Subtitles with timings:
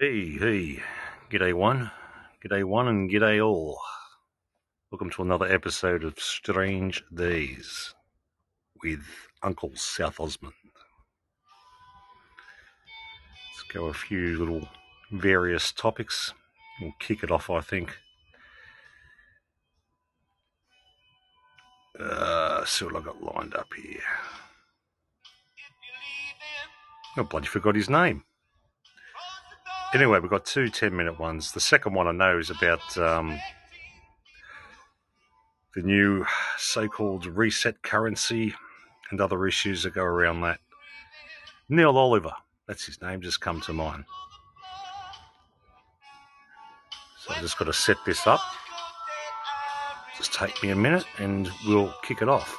[0.00, 0.80] Hey, hey,
[1.28, 1.90] g'day one,
[2.44, 3.80] g'day one, and g'day all.
[4.92, 7.94] Welcome to another episode of Strange Dayz
[8.80, 9.02] with
[9.42, 10.54] Uncle South Osmond.
[13.48, 14.68] Let's go a few little
[15.10, 16.32] various topics.
[16.80, 17.98] We'll kick it off, I think.
[21.98, 23.98] Uh, see what I got lined up here.
[27.16, 28.22] I bloody forgot his name.
[29.94, 31.52] Anyway, we've got two 10 minute ones.
[31.52, 33.38] The second one I know is about um,
[35.74, 36.26] the new
[36.58, 38.54] so called reset currency
[39.10, 40.60] and other issues that go around that.
[41.70, 42.32] Neil Oliver,
[42.66, 44.04] that's his name, just come to mind.
[47.20, 48.40] So I've just got to set this up.
[50.18, 52.56] Just take me a minute and we'll kick it off.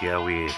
[0.00, 0.48] Go here.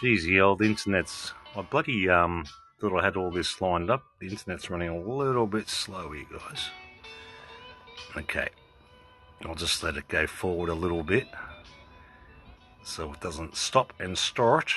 [0.00, 1.32] Geez, the old internet's.
[1.56, 2.44] I bloody um
[2.80, 4.02] thought I had all this lined up.
[4.20, 6.70] The internet's running a little bit slow here, guys.
[8.16, 8.48] Okay,
[9.44, 11.26] I'll just let it go forward a little bit
[12.82, 14.74] so it doesn't stop and start.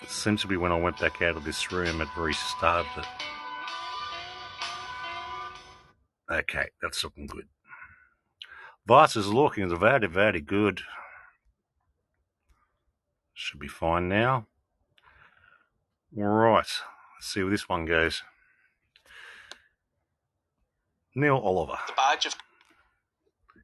[0.00, 3.06] It seems to be when I went back out of this room, it restarted it.
[6.30, 7.48] Okay, that's looking good.
[8.88, 10.80] Vice is looking very, very good.
[13.34, 14.46] Should be fine now.
[16.10, 16.80] Right, let's
[17.20, 18.22] see where this one goes.
[21.14, 21.78] Neil Oliver.
[21.86, 22.34] The badge of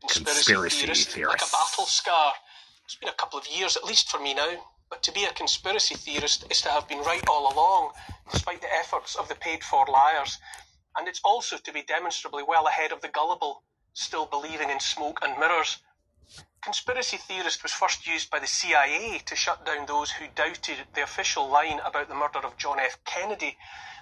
[0.03, 1.41] conspiracy, Conspiracy theorist, theorist.
[1.41, 2.33] like a battle scar.
[2.85, 4.57] It's been a couple of years, at least for me now.
[4.91, 7.93] But to be a conspiracy theorist is to have been right all along,
[8.31, 10.37] despite the efforts of the paid-for liars.
[10.99, 13.63] And it's also to be demonstrably well ahead of the gullible,
[13.95, 15.79] still believing in smoke and mirrors.
[16.61, 21.03] Conspiracy theorist was first used by the CIA to shut down those who doubted the
[21.03, 22.99] official line about the murder of John F.
[23.05, 23.57] Kennedy,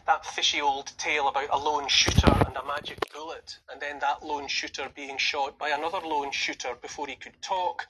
[0.06, 4.24] that fishy old tale about a lone shooter and a magic bullet, and then that
[4.24, 7.86] lone shooter being shot by another lone shooter before he could talk.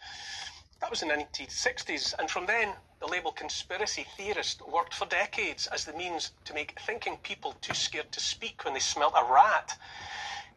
[0.80, 5.66] That was in the 1960s, and from then, the label conspiracy theorist worked for decades
[5.68, 9.24] as the means to make thinking people too scared to speak when they smelt a
[9.24, 9.78] rat.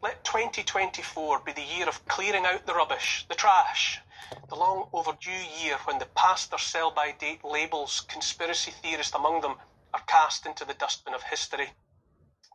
[0.02, 4.02] Let 2024 be the year of clearing out the rubbish, the trash,
[4.50, 9.42] the long overdue year when the past or sell by date labels, conspiracy theorists among
[9.42, 9.56] them,
[9.94, 11.72] are cast into the dustbin of history.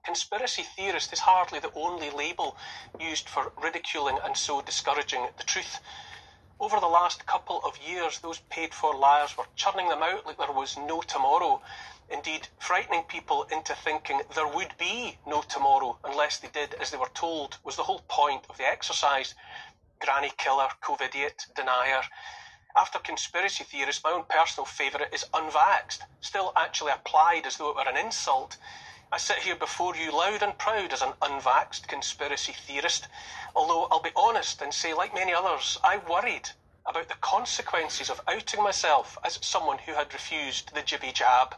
[0.05, 2.57] Conspiracy theorist is hardly the only label
[2.99, 5.81] used for ridiculing and so discouraging the truth.
[6.61, 10.37] Over the last couple of years, those paid for liars were churning them out like
[10.37, 11.63] there was no tomorrow.
[12.13, 16.97] Indeed, frightening people into thinking there would be no tomorrow unless they did as they
[16.97, 19.35] were told was the whole point of the exercise.
[20.01, 22.03] Granny killer, COVIDiot, denier.
[22.77, 27.77] After conspiracy theorists, my own personal favourite is unvaxxed, still actually applied as though it
[27.77, 28.57] were an insult.
[29.13, 33.07] I sit here before you loud and proud as an unvaxxed conspiracy theorist,
[33.55, 36.51] although I'll be honest and say, like many others, I worried
[36.87, 41.55] about the consequences of outing myself as someone who had refused the jibby jab.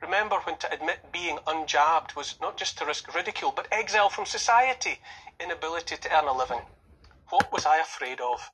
[0.00, 4.26] Remember when to admit being unjabbed was not just to risk ridicule, but exile from
[4.26, 5.00] society,
[5.40, 6.62] inability to earn a living.
[7.30, 8.50] What was I afraid of?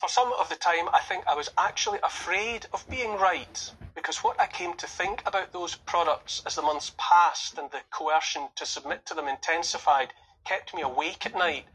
[0.00, 4.24] For some of the time, I think I was actually afraid of being right, because
[4.24, 8.48] what I came to think about those products as the months passed and the coercion
[8.56, 10.12] to submit to them intensified
[10.44, 11.66] kept me awake at night.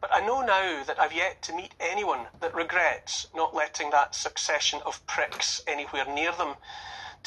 [0.00, 4.14] But I know now that I've yet to meet anyone that regrets not letting that
[4.14, 6.56] succession of pricks anywhere near them.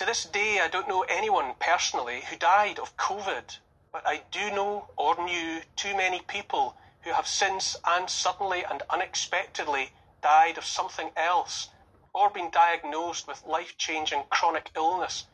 [0.01, 3.59] To this day, I don't know anyone personally who died of COVID,
[3.91, 8.81] but I do know or knew too many people who have since and suddenly and
[8.89, 9.93] unexpectedly
[10.23, 11.69] died of something else
[12.13, 15.27] or been diagnosed with life changing chronic illness.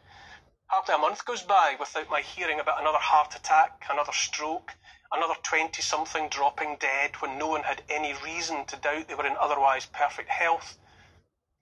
[0.65, 4.73] Hardly a month goes by without my hearing about another heart attack, another stroke,
[5.13, 9.27] another 20 something dropping dead when no one had any reason to doubt they were
[9.27, 10.77] in otherwise perfect health.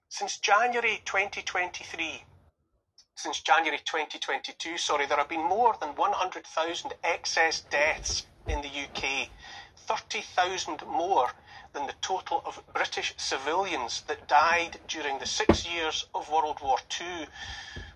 [0.10, 2.24] Since January 2023,
[3.16, 9.30] since January 2022, sorry, there have been more than 100,000 excess deaths in the UK,
[9.88, 11.30] 30,000 more
[11.74, 16.78] than the total of British civilians that died during the six years of World War
[17.00, 17.28] II.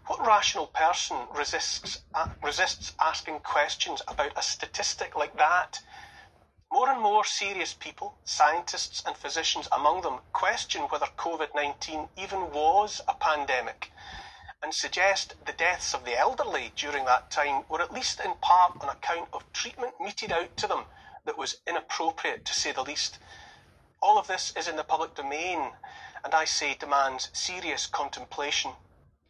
[0.08, 5.82] What rational person resists, uh, resists asking questions about a statistic like that?
[6.72, 12.52] More and more serious people, scientists and physicians among them, question whether COVID 19 even
[12.52, 13.92] was a pandemic
[14.62, 18.74] and suggest the deaths of the elderly during that time were at least in part
[18.82, 20.86] on account of treatment meted out to them
[21.26, 23.20] that was inappropriate to say the least.
[24.02, 25.72] All of this is in the public domain
[26.24, 28.72] and I say demands serious contemplation.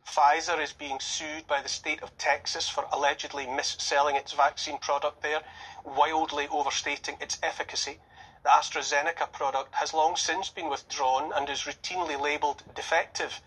[0.07, 5.21] Pfizer is being sued by the state of Texas for allegedly mis-selling its vaccine product
[5.21, 5.41] there,
[5.83, 7.99] wildly overstating its efficacy.
[8.43, 13.41] The AstraZeneca product has long since been withdrawn and is routinely labelled defective.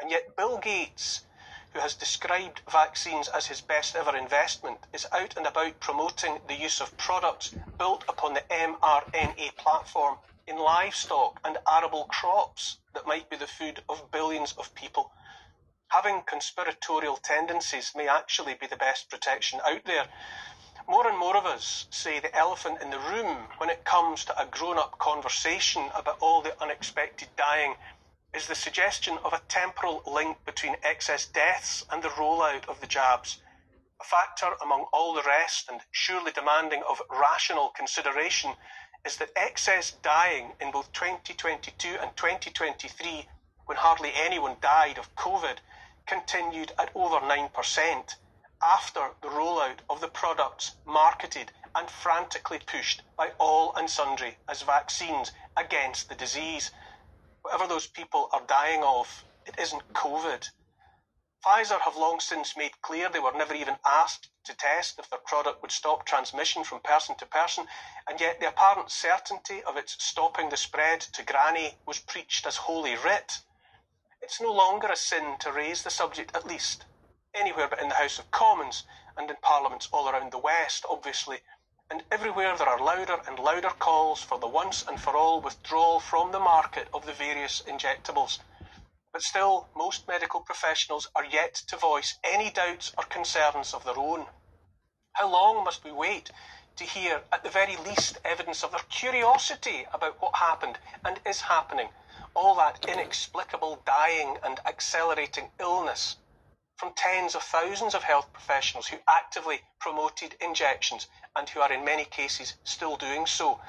[0.00, 1.22] And yet Bill Gates,
[1.72, 6.54] who has described vaccines as his best ever investment, is out and about promoting the
[6.56, 13.30] use of products built upon the mRNA platform in livestock and arable crops that might
[13.30, 15.12] be the food of billions of people.
[15.90, 20.06] Having conspiratorial tendencies may actually be the best protection out there.
[20.88, 24.40] More and more of us say the elephant in the room when it comes to
[24.40, 27.76] a grown up conversation about all the unexpected dying
[28.36, 32.86] is the suggestion of a temporal link between excess deaths and the rollout of the
[32.86, 33.40] jabs.
[33.98, 38.52] A factor among all the rest, and surely demanding of rational consideration,
[39.06, 43.26] is that excess dying in both 2022 and 2023,
[43.64, 45.56] when hardly anyone died of COVID,
[46.06, 48.16] continued at over 9%
[48.62, 54.60] after the rollout of the products marketed and frantically pushed by all and sundry as
[54.60, 56.70] vaccines against the disease
[57.46, 60.48] whatever those people are dying of, it isn't COVID.
[61.44, 65.20] Pfizer have long since made clear they were never even asked to test if their
[65.24, 67.64] product would stop transmission from person to person,
[68.10, 72.56] and yet the apparent certainty of its stopping the spread to granny was preached as
[72.56, 73.38] holy writ.
[74.20, 76.84] It's no longer a sin to raise the subject, at least,
[77.32, 78.82] anywhere but in the House of Commons
[79.16, 81.38] and in parliaments all around the West, obviously,
[81.90, 86.00] and everywhere there are louder and louder calls for the once and for all withdrawal
[86.00, 88.40] from the market of the various injectables.
[89.12, 93.98] But still, most medical professionals are yet to voice any doubts or concerns of their
[93.98, 94.26] own.
[95.12, 96.30] How long must we wait
[96.76, 101.42] to hear, at the very least, evidence of their curiosity about what happened and is
[101.42, 101.88] happening,
[102.34, 106.16] all that inexplicable dying and accelerating illness?
[106.76, 111.06] from tens of thousands of health professionals who actively promoted injections
[111.36, 113.60] and who are in many cases still doing so.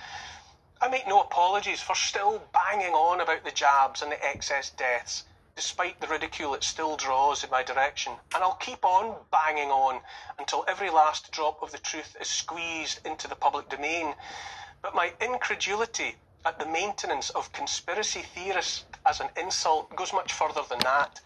[0.79, 5.23] I make no apologies for still banging on about the jabs and the excess deaths,
[5.55, 10.01] despite the ridicule it still draws in my direction, and I'll keep on banging on
[10.37, 14.13] until every last drop of the truth is squeezed into the public domain.
[14.83, 20.61] But my incredulity at the maintenance of conspiracy theorists as an insult goes much further
[20.69, 21.19] than that.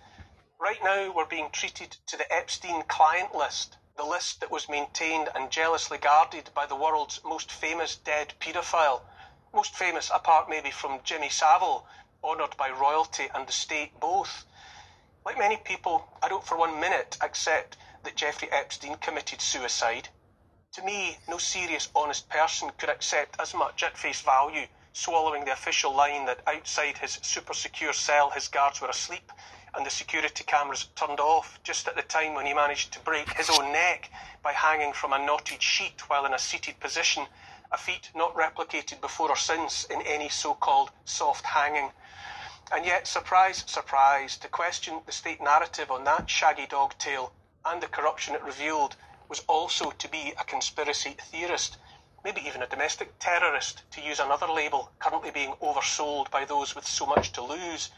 [0.60, 5.30] Right now, we're being treated to the Epstein client list, the list that was maintained
[5.36, 9.01] and jealously guarded by the world's most famous dead paedophile.
[9.53, 11.86] Most famous, apart maybe from Jimmy Savile,
[12.24, 14.44] honoured by royalty and the state both.
[15.24, 20.09] Like many people, I don't for one minute accept that Jeffrey Epstein committed suicide.
[20.74, 25.53] To me, no serious, honest person could accept as much at face value, swallowing the
[25.53, 29.31] official line that outside his super secure cell his guards were asleep
[29.74, 33.32] and the security cameras turned off just at the time when he managed to break
[33.34, 34.10] his own neck
[34.44, 37.25] by hanging from a knotted sheet while in a seated position,
[37.72, 41.92] a feat not replicated before or since in any so-called soft hanging.
[42.72, 47.34] And yet, surprise, surprise, to question the state narrative on that shaggy dog tale
[47.66, 48.96] and the corruption it revealed
[49.30, 51.78] was also to be a conspiracy theorist,
[52.24, 56.86] maybe even a domestic terrorist, to use another label currently being oversold by those with
[56.86, 57.90] so much to lose.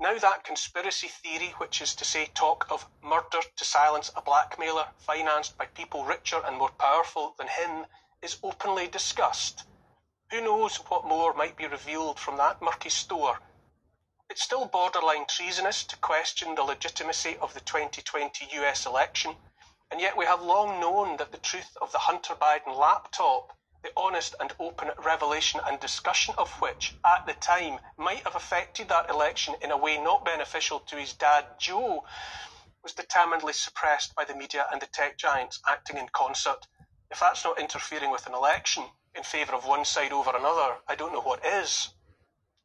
[0.00, 4.86] Now that conspiracy theory, which is to say talk of murder to silence a blackmailer
[4.96, 7.84] financed by people richer and more powerful than him,
[8.22, 9.64] is openly discussed.
[10.30, 13.40] Who knows what more might be revealed from that murky store?
[14.30, 19.36] It's still borderline treasonous to question the legitimacy of the 2020 US election,
[19.90, 23.90] and yet we have long known that the truth of the Hunter Biden laptop the
[23.96, 29.08] honest and open revelation and discussion of which, at the time, might have affected that
[29.08, 32.04] election in a way not beneficial to his dad, Joe,
[32.82, 36.66] was determinedly suppressed by the media and the tech giants acting in concert.
[37.10, 40.94] If that's not interfering with an election in favour of one side over another, I
[40.94, 41.90] don't know what is.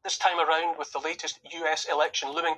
[0.04, 2.56] This time around, with the latest US election looming,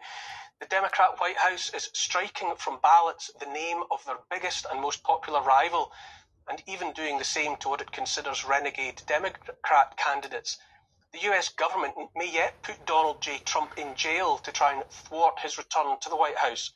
[0.59, 5.03] the Democrat White House is striking from ballots the name of their biggest and most
[5.03, 5.91] popular rival,
[6.47, 10.57] and even doing the same to what it considers renegade Democrat candidates.
[11.11, 13.39] The US government may yet put Donald J.
[13.39, 16.71] Trump in jail to try and thwart his return to the White House.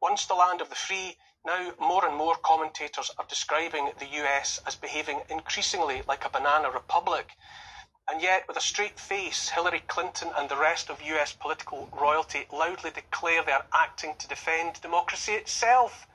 [0.00, 4.60] Once the land of the free, now more and more commentators are describing the US
[4.66, 7.30] as behaving increasingly like a banana republic.
[8.08, 12.46] And yet, with a straight face, Hillary Clinton and the rest of US political royalty
[12.52, 16.06] loudly declare they are acting to defend democracy itself.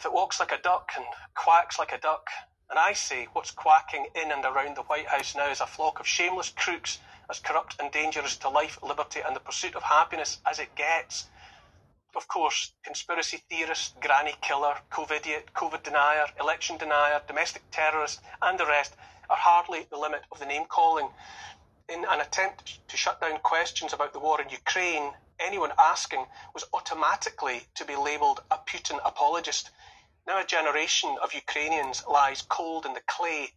[0.00, 1.04] If it walks like a duck and
[1.34, 2.30] quacks like a duck,
[2.70, 6.00] and I say what's quacking in and around the White House now is a flock
[6.00, 10.38] of shameless crooks as corrupt and dangerous to life, liberty, and the pursuit of happiness
[10.46, 11.26] as it gets.
[12.16, 18.64] Of course, conspiracy theorist, granny killer, COVIDiot, COVID denier, election denier, domestic terrorist, and the
[18.64, 18.96] rest
[19.28, 21.10] are hardly the limit of the name calling.
[21.90, 26.64] In an attempt to shut down questions about the war in Ukraine, anyone asking was
[26.72, 29.70] automatically to be labelled a Putin apologist
[30.30, 33.52] now a generation of Ukrainians lies cold in the clay.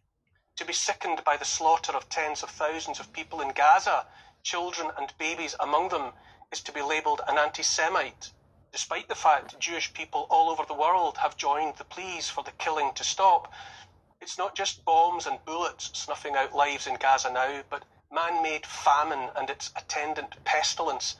[0.56, 4.04] To be sickened by the slaughter of tens of thousands of people in Gaza,
[4.42, 6.12] children and babies among them,
[6.50, 8.32] is to be labelled an anti Semite,
[8.72, 12.58] despite the fact Jewish people all over the world have joined the pleas for the
[12.58, 13.52] killing to stop.
[14.20, 18.66] It's not just bombs and bullets snuffing out lives in Gaza now, but man made
[18.66, 21.14] famine and its attendant pestilence,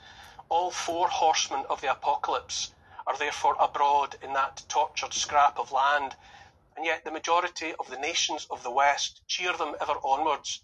[0.49, 2.73] all four horsemen of the apocalypse
[3.07, 6.17] are therefore abroad in that tortured scrap of land,
[6.77, 10.61] and yet the majority of the nations of the West cheer them ever onwards.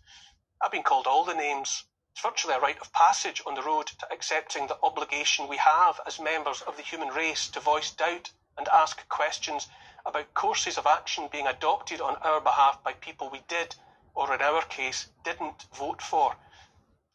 [0.63, 1.85] I've been called all the names.
[2.13, 6.01] It's virtually a rite of passage on the road to accepting the obligation we have
[6.07, 9.69] as members of the human race to voice doubt and ask questions
[10.05, 13.75] about courses of action being adopted on our behalf by people we did,
[14.15, 16.37] or in our case, didn't vote for.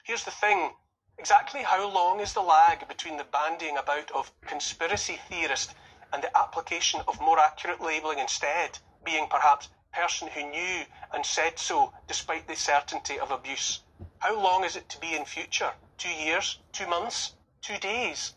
[0.04, 0.76] Here's the thing
[1.18, 5.74] Exactly how long is the lag between the bandying about of conspiracy theorist
[6.12, 11.58] and the application of more accurate labelling instead, being perhaps person who knew and said
[11.58, 13.82] so despite the certainty of abuse?
[14.20, 15.74] How long is it to be in future?
[15.98, 16.60] Two years?
[16.74, 17.36] Two months?
[17.62, 18.34] Two days?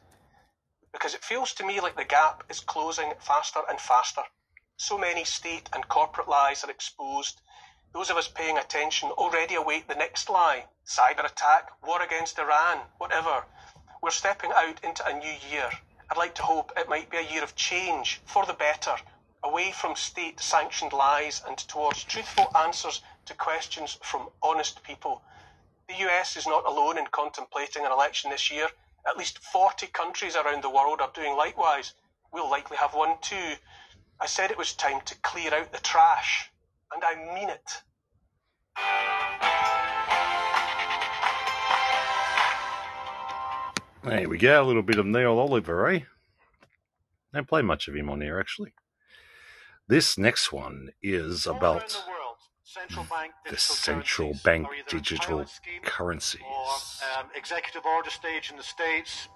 [0.93, 4.23] Because it feels to me like the gap is closing faster and faster.
[4.77, 7.41] So many state and corporate lies are exposed
[7.95, 12.81] those of us paying attention already await the next lie cyber attack, war against Iran,
[12.97, 13.45] whatever.
[14.03, 15.71] We're stepping out into a new year.
[16.11, 18.97] I'd like to hope it might be a year of change for the better,
[19.43, 25.23] away from state sanctioned lies and towards truthful answers to questions from honest people.
[25.89, 28.69] The US is not alone in contemplating an election this year.
[29.07, 31.95] At least 40 countries around the world are doing likewise.
[32.33, 33.57] We'll likely have one too.
[34.21, 36.51] I said it was time to clear out the trash
[36.93, 37.83] and I mean it.
[44.05, 46.01] There we go, a little bit of Neil Oliver, eh?
[47.35, 48.73] Don't play much of him on here, actually.
[49.87, 51.99] This next one is about the,
[52.63, 55.45] central bank the central bank digital
[55.83, 56.41] currencies.
[56.43, 59.29] Or, um, executive order stage in the States,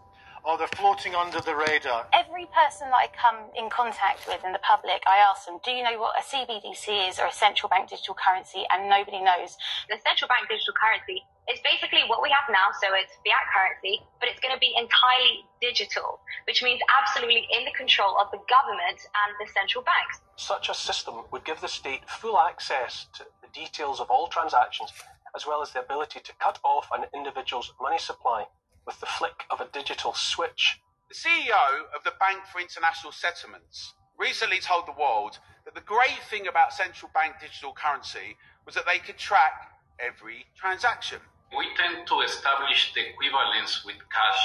[0.45, 2.07] or they're floating under the radar.
[2.13, 5.71] Every person that I come in contact with in the public, I ask them, do
[5.71, 8.67] you know what a CBDC is or a central bank digital currency?
[8.75, 9.55] And nobody knows.
[9.89, 12.75] The central bank digital currency is basically what we have now.
[12.83, 17.63] So it's fiat currency, but it's going to be entirely digital, which means absolutely in
[17.65, 20.23] the control of the government and the central banks.
[20.35, 24.91] Such a system would give the state full access to the details of all transactions,
[25.39, 28.47] as well as the ability to cut off an individual's money supply
[28.87, 30.81] with the flick of a digital switch.
[31.09, 36.23] The CEO of the Bank for International Settlements recently told the world that the great
[36.31, 38.37] thing about central bank digital currency
[38.67, 41.21] was that they could track every transaction.
[41.57, 44.45] We tend to establish the equivalence with cash,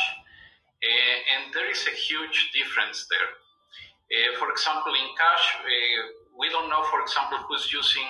[0.83, 3.31] uh, and there is a huge difference there.
[4.11, 6.01] Uh, for example, in cash, uh,
[6.37, 8.07] we don't know, for example, who's using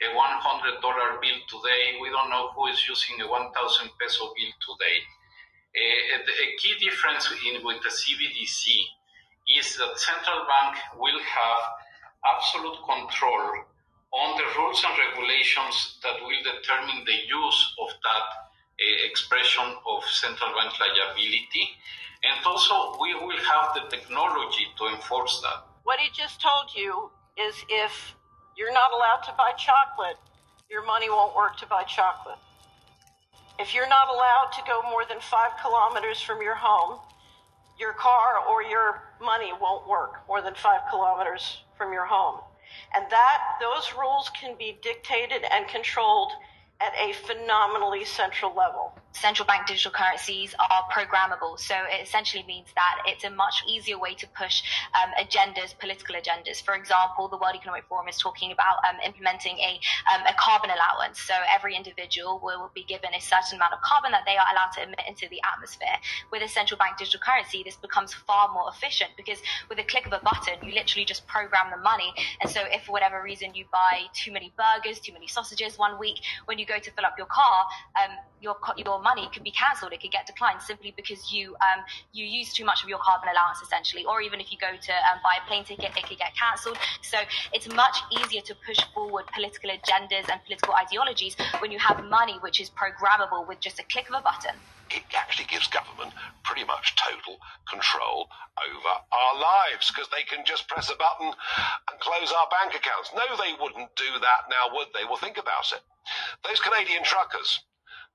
[0.00, 2.00] a $100 bill today.
[2.00, 3.52] We don't know who is using a 1,000
[4.00, 4.96] peso bill today.
[5.70, 5.86] A,
[6.18, 8.66] a key difference in, with the CBDC
[9.58, 11.60] is that central bank will have
[12.26, 13.64] absolute control
[14.12, 18.26] on the rules and regulations that will determine the use of that
[18.80, 21.70] uh, expression of central bank liability.
[22.22, 25.64] And also, we will have the technology to enforce that.
[25.84, 28.14] What he just told you is if
[28.56, 30.18] you're not allowed to buy chocolate,
[30.68, 32.38] your money won't work to buy chocolate.
[33.60, 36.98] If you're not allowed to go more than five kilometers from your home,
[37.78, 42.40] your car or your money won't work more than five kilometers from your home.
[42.94, 46.32] And that, those rules can be dictated and controlled
[46.80, 48.98] at a phenomenally central level.
[49.12, 51.58] Central bank digital currencies are programmable.
[51.58, 54.62] So it essentially means that it's a much easier way to push
[54.94, 56.62] um, agendas, political agendas.
[56.62, 59.80] For example, the World Economic Forum is talking about um, implementing a,
[60.14, 61.20] um, a carbon allowance.
[61.20, 64.72] So every individual will be given a certain amount of carbon that they are allowed
[64.76, 65.96] to emit into the atmosphere.
[66.30, 69.38] With a central bank digital currency, this becomes far more efficient because
[69.68, 72.12] with a click of a button, you literally just program the money.
[72.40, 75.98] And so if for whatever reason you buy too many burgers, too many sausages one
[75.98, 77.66] week, when you go to fill up your car,
[78.02, 78.56] um, your
[79.00, 79.92] your money could be cancelled.
[79.92, 83.28] It could get declined simply because you um, you use too much of your carbon
[83.32, 84.04] allowance, essentially.
[84.04, 86.78] Or even if you go to um, buy a plane ticket, it could get cancelled.
[87.02, 87.18] So
[87.52, 92.36] it's much easier to push forward political agendas and political ideologies when you have money
[92.40, 94.54] which is programmable with just a click of a button.
[94.90, 97.38] It actually gives government pretty much total
[97.70, 98.26] control
[98.58, 103.14] over our lives because they can just press a button and close our bank accounts.
[103.14, 105.06] No, they wouldn't do that now, would they?
[105.06, 105.80] Well, think about it.
[106.42, 107.62] Those Canadian truckers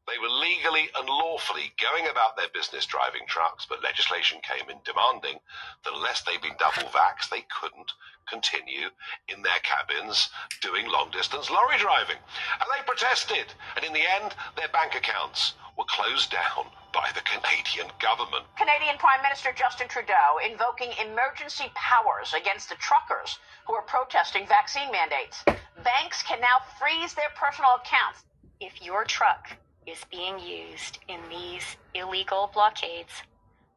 [0.07, 4.77] they were legally and lawfully going about their business driving trucks, but legislation came in
[4.85, 5.39] demanding
[5.83, 7.91] that unless they'd been double vaxxed, they couldn't
[8.29, 8.89] continue
[9.29, 10.29] in their cabins
[10.61, 12.17] doing long distance lorry driving.
[12.61, 13.53] And they protested.
[13.75, 18.45] And in the end, their bank accounts were closed down by the Canadian government.
[18.57, 24.91] Canadian Prime Minister Justin Trudeau invoking emergency powers against the truckers who are protesting vaccine
[24.91, 25.43] mandates.
[25.83, 28.23] Banks can now freeze their personal accounts.
[28.61, 29.49] If your truck
[29.87, 33.23] is being used in these illegal blockades,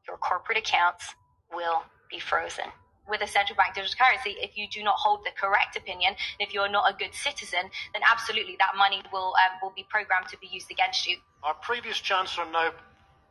[0.07, 1.15] your corporate accounts
[1.53, 2.65] will be frozen.
[3.09, 6.53] With a central bank digital currency, if you do not hold the correct opinion, if
[6.53, 10.39] you're not a good citizen, then absolutely that money will um, will be programmed to
[10.39, 11.17] be used against you.
[11.43, 12.71] Our previous Chancellor, now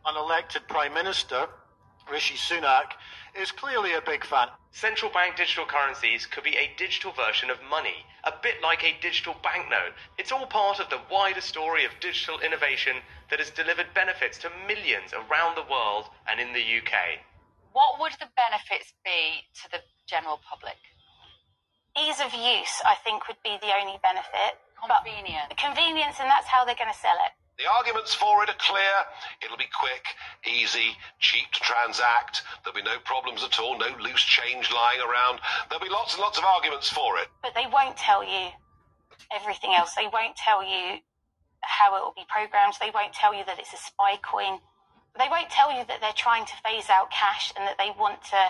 [0.05, 1.48] unelected Prime Minister,
[2.12, 2.94] Rishi Sunak,
[3.36, 4.48] is clearly a big fan.
[4.72, 8.98] Central bank digital currencies could be a digital version of money, a bit like a
[9.02, 9.94] digital banknote.
[10.18, 12.98] It's all part of the wider story of digital innovation
[13.30, 17.22] that has delivered benefits to millions around the world and in the UK.
[17.74, 20.78] What would the benefits be to the general public?
[21.94, 24.58] Ease of use, I think, would be the only benefit.
[24.82, 25.54] Convenience.
[25.58, 27.37] Convenience, and that's how they're going to sell it.
[27.58, 28.96] The arguments for it are clear.
[29.42, 30.06] It'll be quick,
[30.46, 32.44] easy, cheap to transact.
[32.64, 35.40] There'll be no problems at all, no loose change lying around.
[35.70, 37.29] There'll be lots and lots of arguments for it.
[37.42, 38.50] But they won't tell you
[39.34, 39.96] everything else.
[39.96, 41.01] They won't tell you
[41.62, 42.75] how it will be programmed.
[42.79, 44.62] They won't tell you that it's a spy coin.
[45.18, 48.22] They won't tell you that they're trying to phase out cash and that they want
[48.29, 48.42] to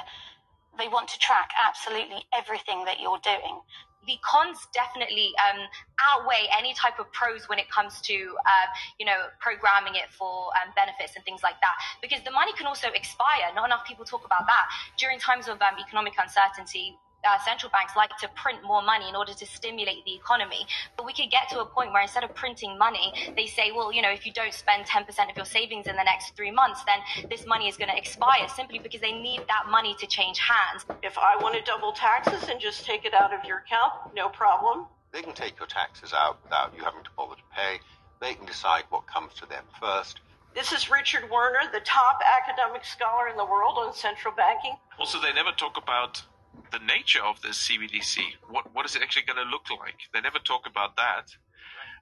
[0.78, 3.62] they want to track absolutely everything that you're doing
[4.08, 5.60] the cons definitely um,
[6.00, 8.68] outweigh any type of pros when it comes to uh,
[9.00, 11.76] you know programming it for um, benefits and things like that.
[12.02, 13.52] Because the money can also expire.
[13.54, 14.68] Not enough people talk about that.
[14.98, 19.16] During times of um, economic uncertainty uh, central banks like to print more money in
[19.16, 20.66] order to stimulate the economy.
[20.96, 23.92] But we could get to a point where instead of printing money, they say, well,
[23.92, 26.84] you know, if you don't spend 10% of your savings in the next three months,
[26.86, 30.40] then this money is going to expire simply because they need that money to change
[30.40, 30.86] hands.
[31.04, 34.30] If I want to double taxes and just take it out of your account, no
[34.30, 34.86] problem.
[35.12, 37.80] They can take your taxes out without you having to bother to pay.
[38.22, 40.22] They can decide what comes to them first.
[40.56, 44.76] This is Richard Werner, the top academic scholar in the world on central banking.
[44.98, 46.24] Also, they never talk about
[46.72, 48.20] the nature of this CBDC.
[48.50, 50.10] What what is it actually going to look like?
[50.14, 51.36] They never talk about that.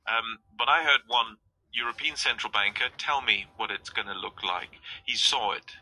[0.07, 1.37] Um, but I heard one
[1.71, 4.79] European central banker tell me what it's going to look like.
[5.05, 5.77] He saw it.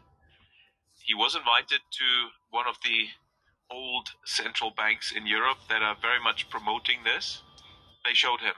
[1.04, 2.08] He was invited to
[2.50, 3.10] one of the
[3.70, 7.42] old central banks in Europe that are very much promoting this.
[8.06, 8.56] They showed him,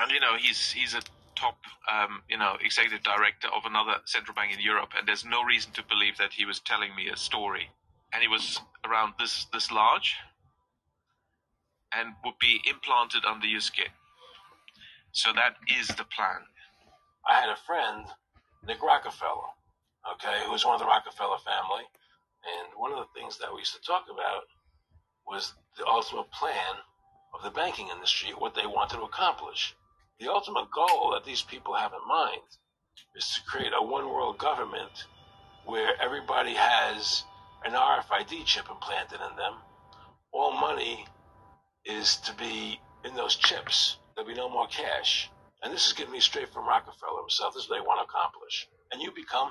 [0.00, 1.02] and you know he's he's a
[1.34, 1.58] top
[1.90, 5.72] um, you know executive director of another central bank in Europe, and there's no reason
[5.72, 7.70] to believe that he was telling me a story
[8.12, 10.16] and it was around this this large
[11.92, 13.90] and would be implanted under your skin.
[15.12, 16.46] So that is the plan.
[17.28, 18.06] I had a friend,
[18.66, 19.50] Nick Rockefeller,
[20.14, 21.84] okay, who was one of the Rockefeller family,
[22.46, 24.44] and one of the things that we used to talk about
[25.26, 26.78] was the ultimate plan
[27.34, 29.74] of the banking industry, what they wanted to accomplish.
[30.18, 32.42] The ultimate goal that these people have in mind
[33.16, 35.06] is to create a one world government
[35.64, 37.24] where everybody has
[37.64, 39.54] an RFID chip implanted in them.
[40.32, 41.06] All money
[41.84, 43.96] is to be in those chips.
[44.14, 45.30] There'll be no more cash.
[45.62, 47.54] And this is getting me straight from Rockefeller himself.
[47.54, 48.68] This is what they want to accomplish.
[48.92, 49.50] And you become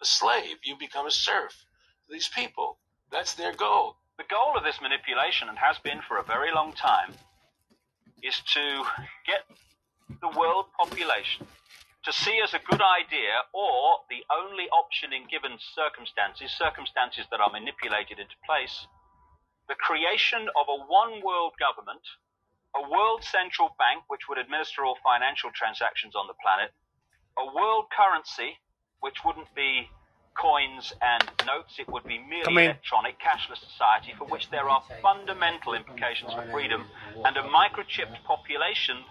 [0.00, 0.56] a slave.
[0.64, 1.52] You become a serf
[2.06, 2.78] to these people.
[3.10, 3.96] That's their goal.
[4.18, 7.14] The goal of this manipulation, and has been for a very long time,
[8.22, 8.84] is to
[9.26, 9.44] get
[10.20, 11.46] the world population
[12.04, 17.40] to see as a good idea or the only option in given circumstances, circumstances that
[17.40, 18.86] are manipulated into place,
[19.68, 22.02] the creation of a one world government,
[22.74, 26.72] a world central bank which would administer all financial transactions on the planet,
[27.38, 28.56] a world currency,
[29.00, 29.88] which wouldn't be
[30.40, 32.64] coins and notes, it would be merely Come in.
[32.70, 36.86] electronic, cashless society for which there are fundamental implications for freedom
[37.24, 39.04] and a microchipped population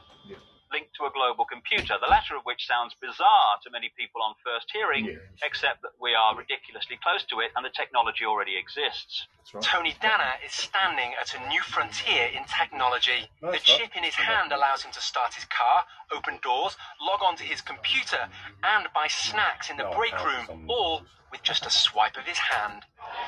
[0.72, 4.36] linked to a global computer, the latter of which sounds bizarre to many people on
[4.46, 5.06] first hearing,
[5.44, 9.26] except that we are ridiculously close to it and the technology already exists.
[9.62, 13.30] Tony Danner is standing at a new frontier in technology.
[13.42, 17.44] the chip in his hand allows him to start his car, open doors, log onto
[17.44, 18.30] his computer,
[18.64, 21.02] and buy snacks in the break room, all
[21.32, 22.84] with just a swipe of his hand.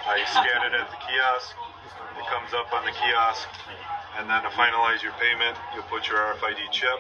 [0.06, 1.56] I scan it at the kiosk.
[2.18, 3.48] It comes up on the kiosk.
[4.18, 7.00] And then to finalize your payment, you'll put your RFID chip.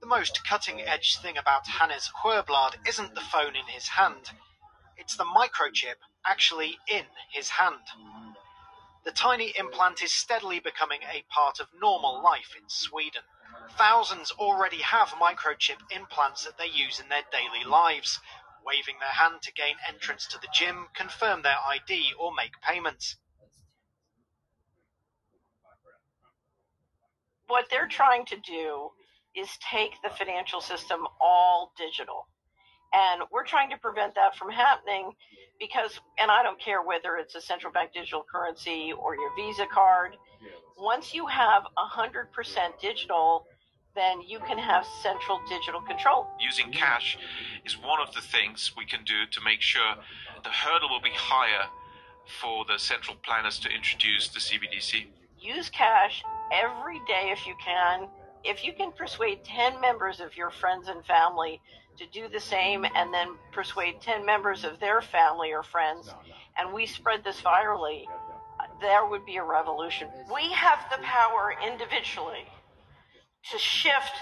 [0.00, 4.30] The most cutting edge thing about Hannes Sjöblad isn't the phone in his hand,
[4.96, 7.82] it's the microchip actually in his hand.
[9.04, 13.22] The tiny implant is steadily becoming a part of normal life in Sweden.
[13.76, 18.18] Thousands already have microchip implants that they use in their daily lives,
[18.64, 23.16] waving their hand to gain entrance to the gym, confirm their ID, or make payments.
[27.46, 28.90] What they're trying to do
[29.36, 32.26] is take the financial system all digital.
[32.94, 35.12] And we're trying to prevent that from happening
[35.58, 39.66] because, and I don't care whether it's a central bank digital currency or your Visa
[39.66, 40.16] card,
[40.78, 42.26] once you have 100%
[42.80, 43.46] digital,
[43.94, 46.26] then you can have central digital control.
[46.40, 47.18] Using cash
[47.64, 49.94] is one of the things we can do to make sure
[50.42, 51.66] the hurdle will be higher
[52.40, 55.06] for the central planners to introduce the CBDC.
[55.38, 58.08] Use cash every day if you can.
[58.44, 61.60] If you can persuade 10 members of your friends and family
[61.96, 66.12] to do the same and then persuade 10 members of their family or friends,
[66.58, 68.04] and we spread this virally,
[68.80, 70.08] there would be a revolution.
[70.32, 72.44] We have the power individually
[73.50, 74.12] to shift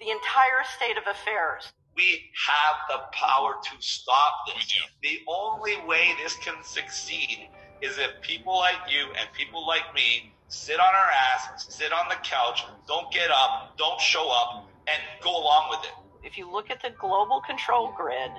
[0.00, 1.72] the entire state of affairs.
[1.96, 4.72] We have the power to stop this.
[5.02, 7.48] The only way this can succeed
[7.80, 12.08] is if people like you and people like me sit on our ass, sit on
[12.10, 16.26] the couch, don't get up, don't show up, and go along with it.
[16.26, 18.30] If you look at the global control grid,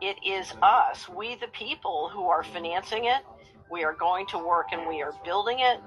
[0.00, 3.22] it is us, we the people, who are financing it.
[3.70, 5.80] We are going to work and we are building it.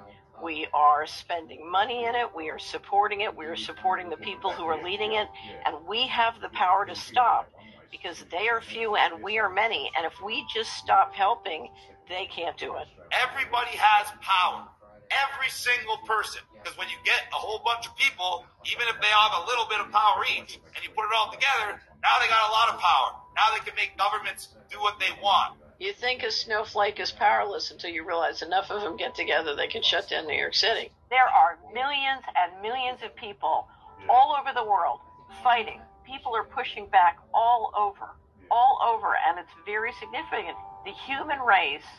[0.43, 2.27] We are spending money in it.
[2.35, 3.35] We are supporting it.
[3.35, 5.27] We are supporting the people who are leading it.
[5.65, 7.49] And we have the power to stop
[7.89, 9.89] because they are few and we are many.
[9.97, 11.69] And if we just stop helping,
[12.09, 12.87] they can't do it.
[13.11, 14.67] Everybody has power.
[15.11, 16.41] Every single person.
[16.55, 19.67] Because when you get a whole bunch of people, even if they have a little
[19.67, 22.73] bit of power each, and you put it all together, now they got a lot
[22.73, 23.17] of power.
[23.35, 25.57] Now they can make governments do what they want.
[25.79, 29.67] You think a snowflake is powerless until you realize enough of them get together, they
[29.67, 30.91] can shut down New York City.
[31.09, 33.67] There are millions and millions of people
[34.07, 34.99] all over the world
[35.43, 35.81] fighting.
[36.05, 38.11] People are pushing back all over,
[38.51, 40.55] all over, and it's very significant.
[40.85, 41.89] The human race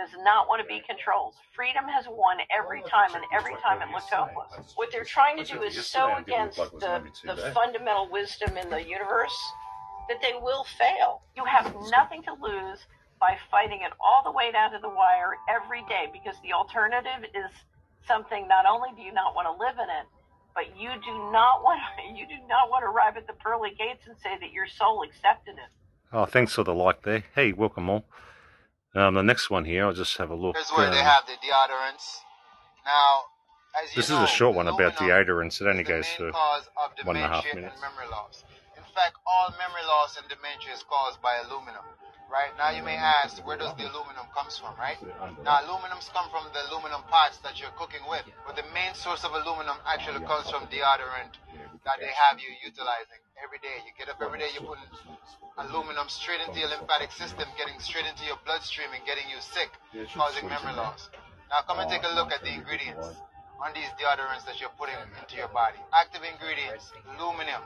[0.00, 1.34] does not want to be controlled.
[1.52, 4.72] Freedom has won every time, and every time it looked hopeless.
[4.74, 9.36] What they're trying to do is so against the, the fundamental wisdom in the universe
[10.08, 11.20] that they will fail.
[11.36, 12.80] You have nothing to lose
[13.20, 17.28] by fighting it all the way down to the wire every day because the alternative
[17.36, 17.52] is
[18.08, 20.08] something not only do you not want to live in it,
[20.56, 21.78] but you do not want
[22.16, 25.04] you do not want to arrive at the pearly gates and say that your soul
[25.04, 25.70] accepted it.
[26.10, 27.24] Oh, thanks for the like there.
[27.34, 28.04] Hey, welcome all.
[28.94, 30.56] Um, the next one here, I'll just have a look.
[30.56, 32.18] Here's where they um, have the deodorants.
[32.84, 33.22] Now,
[33.82, 35.60] as you this know, is a short one about deodorants.
[35.60, 36.32] It only goes for
[37.04, 37.80] one and a half minutes.
[38.94, 41.82] Fact, all memory loss and dementia is caused by aluminum.
[42.30, 44.78] Right now, you may ask, where does the aluminum comes from?
[44.78, 44.98] Right
[45.42, 49.26] now, aluminums come from the aluminum parts that you're cooking with, but the main source
[49.26, 51.34] of aluminum actually comes from deodorant
[51.82, 53.82] that they have you utilizing every day.
[53.82, 54.78] You get up every day, you put
[55.58, 59.74] aluminum straight into your lymphatic system, getting straight into your bloodstream and getting you sick,
[60.14, 61.10] causing memory loss.
[61.50, 63.10] Now, come and take a look at the ingredients
[63.58, 65.82] on these deodorants that you're putting into your body.
[65.90, 67.58] Active ingredients, aluminum.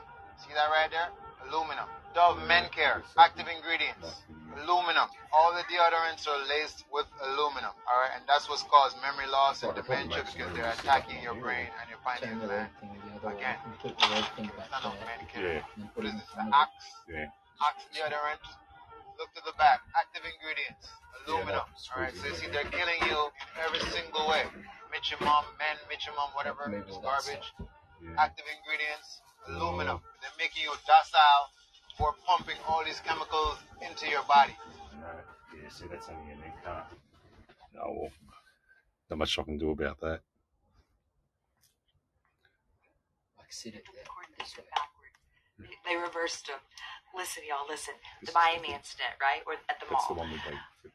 [0.43, 1.09] See that right there?
[1.47, 1.85] Aluminum.
[2.15, 4.23] Dove Men Care, active ingredients,
[4.55, 5.11] aluminum.
[5.35, 7.75] All the deodorants are laced with aluminum.
[7.75, 11.67] All right, and that's what's caused memory loss and dementia because they're attacking your brain
[11.75, 12.71] and your pineal gland.
[13.19, 15.59] Again, it's not no Men Care.
[15.91, 16.23] What is this?
[16.39, 16.87] The Axe?
[17.11, 17.27] Yeah.
[17.59, 18.39] Axe deodorant.
[19.19, 19.83] Look to the back.
[19.91, 20.87] Active ingredients,
[21.27, 21.67] aluminum.
[21.67, 24.47] All right, so you see they're killing you in every single way.
[24.87, 27.43] Mitchumum, men, Mitchumum, whatever, it's garbage.
[28.15, 29.99] Active ingredients, aluminum.
[30.21, 31.49] They're making you docile
[31.97, 34.55] for pumping all these chemicals into your body.
[37.81, 38.09] Oh, well,
[39.09, 40.21] not much I can do about that.
[43.37, 44.03] Like sit it there.
[45.85, 46.59] They reversed them.
[47.15, 47.93] Listen, y'all, listen.
[48.23, 49.41] The Miami incident, right?
[49.47, 50.03] Or at the mall.
[50.15, 50.53] one with the.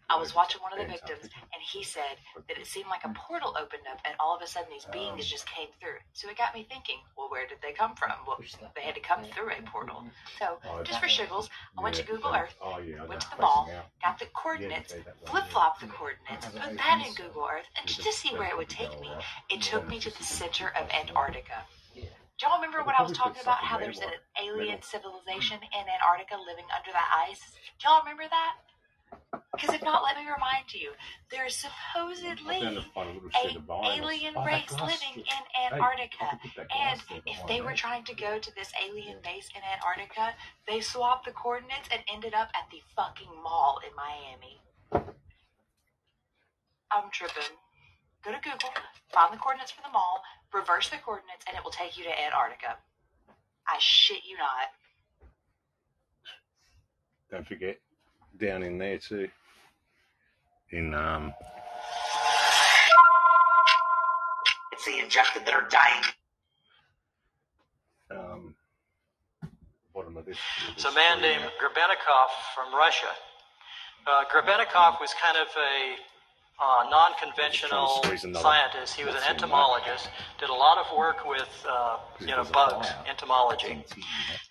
[0.09, 3.09] I was watching one of the victims, and he said that it seemed like a
[3.15, 5.99] portal opened up, and all of a sudden these beings just came through.
[6.15, 8.11] So it got me thinking, well, where did they come from?
[8.27, 8.39] Well,
[8.75, 10.05] they had to come through a portal.
[10.39, 12.79] So just for shiggles, I went to Google Earth, Oh,
[13.09, 13.71] went to the mall,
[14.03, 14.95] got the coordinates,
[15.27, 18.57] flip flopped the coordinates, put that in Google Earth, and just to see where it
[18.57, 19.11] would take me,
[19.49, 21.65] it took me to the center of Antarctica.
[22.41, 26.41] Do y'all remember when I was talking about how there's an alien civilization in Antarctica
[26.41, 27.53] living under the ice?
[27.79, 28.57] Do y'all remember that?
[29.53, 30.93] Because if not, let me remind you,
[31.31, 32.79] there's supposedly an
[33.85, 36.41] alien race living in Antarctica.
[36.73, 40.33] And if they were trying to go to this alien base in Antarctica,
[40.67, 44.63] they swapped the coordinates and ended up at the fucking mall in Miami.
[46.91, 47.53] I'm tripping.
[48.25, 48.59] Go to Google,
[49.13, 52.11] find the coordinates for the mall, reverse the coordinates, and it will take you to
[52.11, 52.77] Antarctica.
[53.67, 54.69] I shit you not.
[57.31, 57.79] Don't forget,
[58.39, 59.29] down in there too.
[60.71, 61.33] In um,
[64.73, 66.03] It's the injected that are dying.
[68.11, 68.55] um,
[69.95, 70.39] bottom of this.
[70.73, 73.09] It's a man named Grebenikov from Russia.
[74.07, 75.97] Uh, Grebenikov was kind of a
[76.61, 78.95] uh, non-conventional Trying to squeeze another scientist.
[78.95, 79.35] He was an box in there.
[79.35, 80.11] entomologist.
[80.39, 83.73] Did a lot of work with uh, you know bugs, entomology.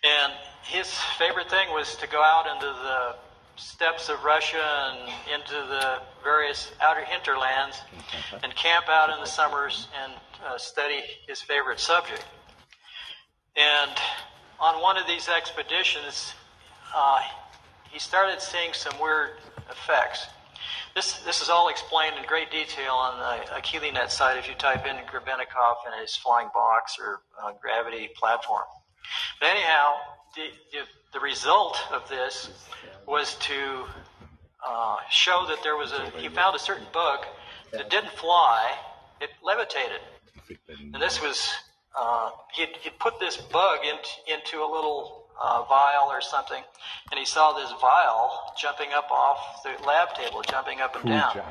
[0.03, 3.15] And his favorite thing was to go out into the
[3.55, 7.77] steppes of Russia and into the various outer hinterlands
[8.41, 10.13] and camp out in the summers and
[10.45, 12.25] uh, study his favorite subject.
[13.55, 13.91] And
[14.59, 16.33] on one of these expeditions,
[16.95, 17.19] uh,
[17.91, 19.31] he started seeing some weird
[19.69, 20.27] effects.
[20.95, 24.85] This, this is all explained in great detail on the KeelyNet site if you type
[24.85, 28.63] in Grebenikov and his flying box or uh, gravity platform.
[29.39, 29.93] But anyhow,
[30.35, 32.49] the, the, the result of this
[33.07, 33.85] was to
[34.67, 37.25] uh, show that there was a, he found a certain bug
[37.71, 38.71] that didn't fly,
[39.21, 40.01] it levitated.
[40.69, 41.49] And this was,
[41.97, 43.95] uh, he'd, he'd put this bug in,
[44.33, 46.61] into a little uh, vial or something,
[47.11, 51.41] and he saw this vial jumping up off the lab table, jumping up and down.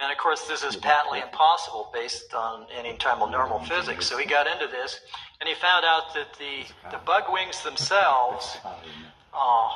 [0.00, 4.06] And of course, this is patently impossible based on any time of normal physics.
[4.06, 5.00] So he got into this,
[5.40, 8.58] and he found out that the, the bug wings themselves
[9.34, 9.68] uh,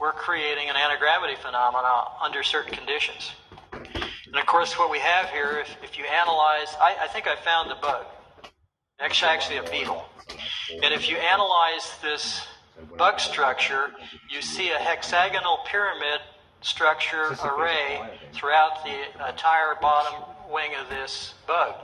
[0.00, 3.32] were creating an anti-gravity phenomena under certain conditions.
[3.72, 7.36] And of course, what we have here, if, if you analyze, I, I think I
[7.36, 8.04] found the bug.
[9.00, 10.04] It's actually a beetle.
[10.82, 12.46] And if you analyze this
[12.96, 13.92] bug structure,
[14.28, 16.20] you see a hexagonal pyramid
[16.60, 18.00] structure array
[18.32, 21.74] throughout the entire bottom wing of this bug.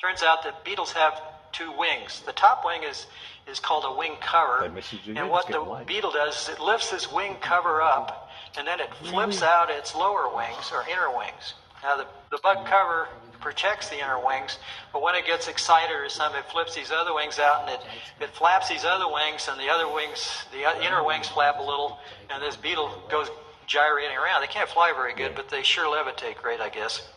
[0.00, 1.20] Turns out that beetles have
[1.52, 2.22] two wings.
[2.26, 3.06] The top wing is,
[3.50, 4.70] is called a wing cover.
[5.06, 8.94] And what the beetle does is it lifts this wing cover up and then it
[8.94, 11.54] flips out its lower wings or inner wings.
[11.82, 13.08] Now the, the bug cover
[13.40, 14.58] protects the inner wings,
[14.92, 17.80] but when it gets excited or something, it flips these other wings out and it,
[18.20, 21.98] it flaps these other wings and the other wings, the inner wings flap a little
[22.30, 23.28] and this beetle goes
[23.66, 24.40] gyrating around.
[24.40, 27.08] They can't fly very good, but they sure levitate great, I guess.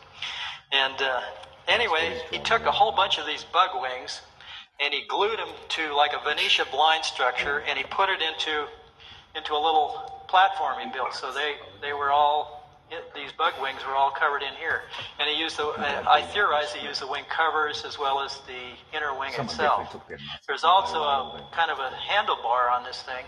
[0.70, 1.20] And uh,
[1.68, 4.20] anyway, he took a whole bunch of these bug wings
[4.80, 8.66] and he glued them to like a Venetia blind structure and he put it into
[9.34, 11.14] into a little platform he built.
[11.14, 12.61] So they they were all
[12.92, 14.82] it, these bug wings were all covered in here.
[15.18, 18.38] And he used the I, I theorize he used the wing covers as well as
[18.46, 19.92] the inner wing itself.
[20.46, 23.24] There's also a kind of a handlebar on this thing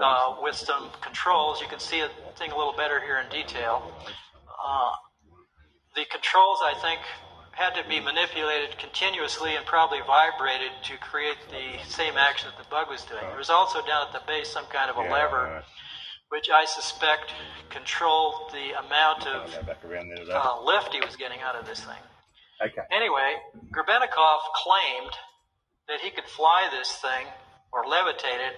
[0.00, 1.60] uh, with some controls.
[1.60, 3.92] You can see the thing a little better here in detail.
[4.64, 4.92] Uh,
[5.96, 7.00] the controls, I think,
[7.52, 12.68] had to be manipulated continuously and probably vibrated to create the same action that the
[12.70, 13.20] bug was doing.
[13.28, 15.62] There was also down at the base some kind of a lever,
[16.32, 17.34] which I suspect
[17.68, 20.24] controlled the amount of back around there.
[20.24, 20.32] though.
[20.32, 22.00] uh, lift he was getting out of this thing.
[22.64, 22.80] Okay.
[22.90, 23.36] Anyway,
[23.70, 25.12] Grebenikov claimed
[25.88, 27.26] that he could fly this thing
[27.72, 28.56] or levitate it,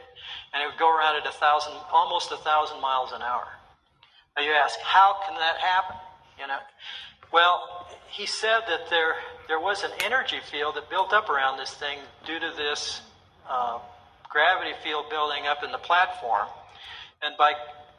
[0.52, 3.48] and it would go around at a thousand, almost a thousand miles an hour.
[4.37, 5.96] Now you ask, how can that happen?
[6.38, 6.58] You know,
[7.32, 9.14] well, he said that there
[9.48, 13.00] there was an energy field that built up around this thing due to this
[13.48, 13.78] uh,
[14.30, 16.46] gravity field building up in the platform,
[17.24, 17.54] and by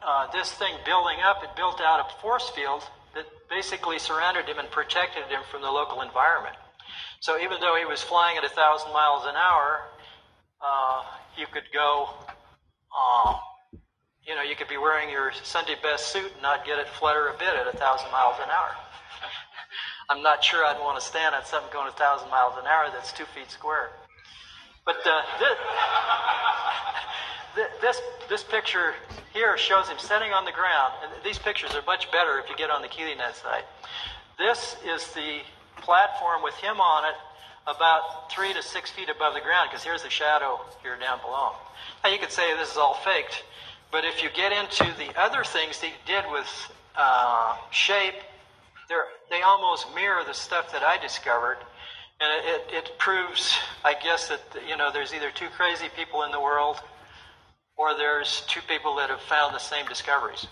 [0.06, 2.82] uh, this thing building up, it built out a force field
[3.14, 6.54] that basically surrounded him and protected him from the local environment.
[7.20, 9.80] So even though he was flying at a thousand miles an hour,
[10.62, 11.02] uh,
[11.36, 12.08] you could go,
[12.94, 13.34] uh,
[14.26, 17.28] you know, you could be wearing your Sunday best suit and not get it flutter
[17.28, 18.70] a bit at a thousand miles an hour.
[20.10, 22.90] I'm not sure I'd want to stand on something going a thousand miles an hour
[22.92, 23.90] that's two feet square.
[24.84, 25.58] But uh, this,
[27.56, 28.94] th- this this picture
[29.32, 32.56] here shows him sitting on the ground, and these pictures are much better if you
[32.56, 33.64] get on the KeelyNet site.
[34.38, 35.40] This is the
[35.82, 37.16] platform with him on it,
[37.66, 41.52] about three to six feet above the ground, because here's the shadow here down below.
[42.04, 43.42] Now you could say this is all faked,
[43.90, 46.48] but if you get into the other things that he did with
[46.96, 48.14] uh, shape,
[49.30, 51.58] they almost mirror the stuff that I discovered.
[52.18, 56.30] And it, it proves, I guess, that you know there's either two crazy people in
[56.30, 56.80] the world,
[57.76, 60.46] or there's two people that have found the same discoveries.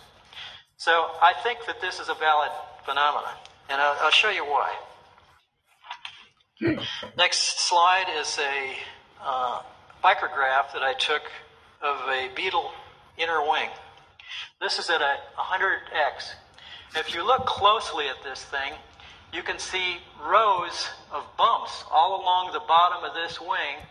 [0.76, 2.50] So I think that this is a valid
[2.84, 3.34] phenomenon,
[3.70, 4.74] and I'll, I'll show you why.
[7.16, 8.76] Next slide is a
[9.22, 9.62] uh,
[10.02, 11.22] micrograph that I took
[11.82, 12.70] of a beetle
[13.16, 13.70] inner wing.
[14.60, 16.32] This is at a 100x.
[16.96, 18.72] If you look closely at this thing,
[19.32, 23.82] you can see rows of bumps all along the bottom of this wing.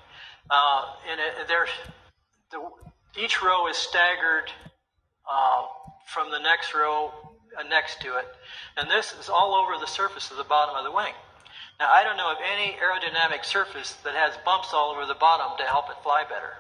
[0.50, 1.48] Uh, and it,
[2.52, 2.60] the,
[3.18, 4.52] each row is staggered
[5.30, 5.66] uh,
[6.08, 7.12] from the next row
[7.58, 8.26] uh, next to it.
[8.78, 11.14] And this is all over the surface of the bottom of the wing.
[11.80, 15.58] Now, I don't know of any aerodynamic surface that has bumps all over the bottom
[15.58, 16.54] to help it fly better.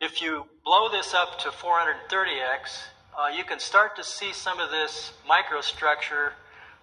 [0.00, 2.78] If you blow this up to 430x,
[3.18, 6.32] uh, you can start to see some of this microstructure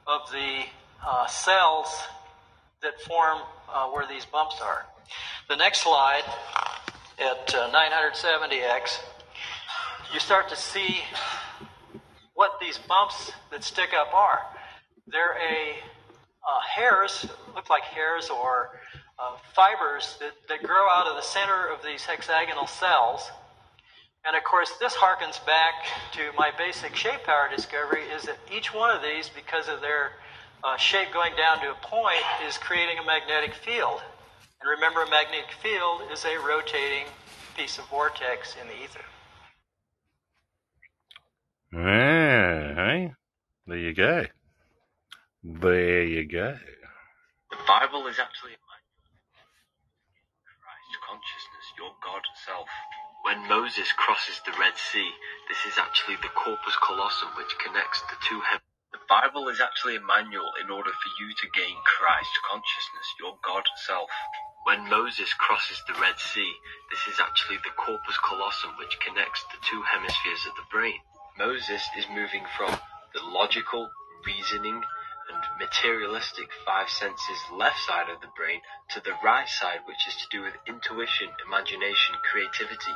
[0.06, 0.63] of the
[1.06, 1.88] uh, cells
[2.82, 3.39] that form
[3.73, 4.86] uh, where these bumps are.
[5.49, 6.23] The next slide
[7.19, 9.04] at 970x, uh,
[10.13, 10.99] you start to see
[12.34, 14.41] what these bumps that stick up are.
[15.08, 17.25] They're a uh, hairs,
[17.56, 18.80] look like hairs or
[19.17, 23.32] uh, fibers that, that grow out of the center of these hexagonal cells.
[24.28, 25.73] And of course, this harkens back
[26.13, 30.12] to my basic shape power discovery is that each one of these, because of their
[30.63, 34.01] uh, shape going down to a point, is creating a magnetic field.
[34.65, 37.06] And remember, a magnetic field is a rotating
[37.56, 39.06] piece of vortex in the ether.
[41.69, 43.13] Yeah, hey,
[43.67, 44.25] there you go.
[45.43, 46.58] There you go.
[47.54, 48.58] The Bible is actually
[50.58, 52.65] Christ consciousness, your God self.
[53.21, 55.12] When Moses crosses the Red Sea,
[55.45, 58.65] this is actually the corpus callosum which connects the two heavens.
[58.91, 63.38] The Bible is actually a manual in order for you to gain Christ consciousness, your
[63.45, 64.10] God self.
[64.65, 66.54] When Moses crosses the Red Sea,
[66.89, 70.97] this is actually the corpus callosum which connects the two hemispheres of the brain.
[71.38, 72.73] Moses is moving from
[73.13, 73.91] the logical,
[74.25, 74.82] reasoning,
[75.30, 80.15] and materialistic five senses left side of the brain to the right side, which is
[80.15, 82.95] to do with intuition, imagination, creativity.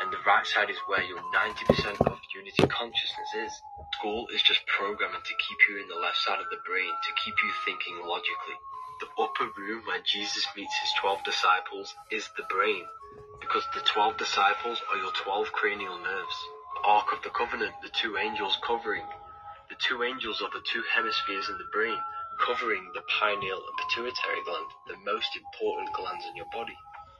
[0.00, 3.52] And the right side is where your 90% of unity consciousness is.
[3.98, 7.12] School is just programming to keep you in the left side of the brain, to
[7.18, 8.54] keep you thinking logically.
[9.00, 12.84] The upper room where Jesus meets his 12 disciples is the brain,
[13.40, 16.36] because the 12 disciples are your 12 cranial nerves.
[16.74, 19.04] The Ark of the Covenant, the two angels covering,
[19.68, 21.98] the two angels are the two hemispheres in the brain,
[22.40, 26.76] covering the pineal and pituitary gland, the most important glands in your body.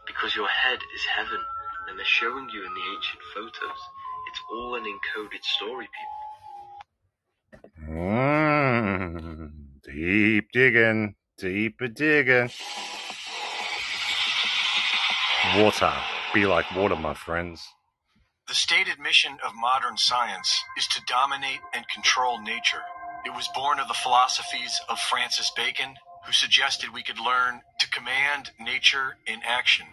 [0.07, 1.41] Because your head is heaven,
[1.89, 3.81] and they're showing you in the ancient photos.
[4.29, 6.19] It's all an encoded story, people.
[7.91, 9.53] Mm,
[9.85, 12.51] deep digging, deeper digging.
[15.57, 15.95] Water.
[16.35, 17.67] Be like water, my friends.
[18.49, 22.83] The stated mission of modern science is to dominate and control nature.
[23.25, 25.95] It was born of the philosophies of Francis Bacon,
[26.27, 29.87] who suggested we could learn to command nature in action,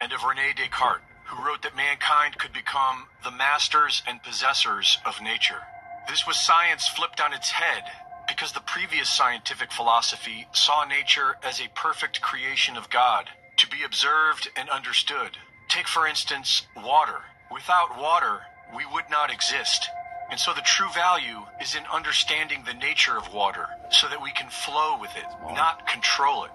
[0.00, 5.22] and of Rene Descartes, who wrote that mankind could become the masters and possessors of
[5.22, 5.62] nature.
[6.08, 7.84] This was science flipped on its head
[8.28, 13.82] because the previous scientific philosophy saw nature as a perfect creation of God, to be
[13.84, 15.36] observed and understood.
[15.68, 17.22] Take, for instance, water.
[17.50, 18.40] Without water,
[18.76, 19.88] we would not exist.
[20.30, 24.30] And so the true value is in understanding the nature of water so that we
[24.32, 26.50] can flow with it, not control it.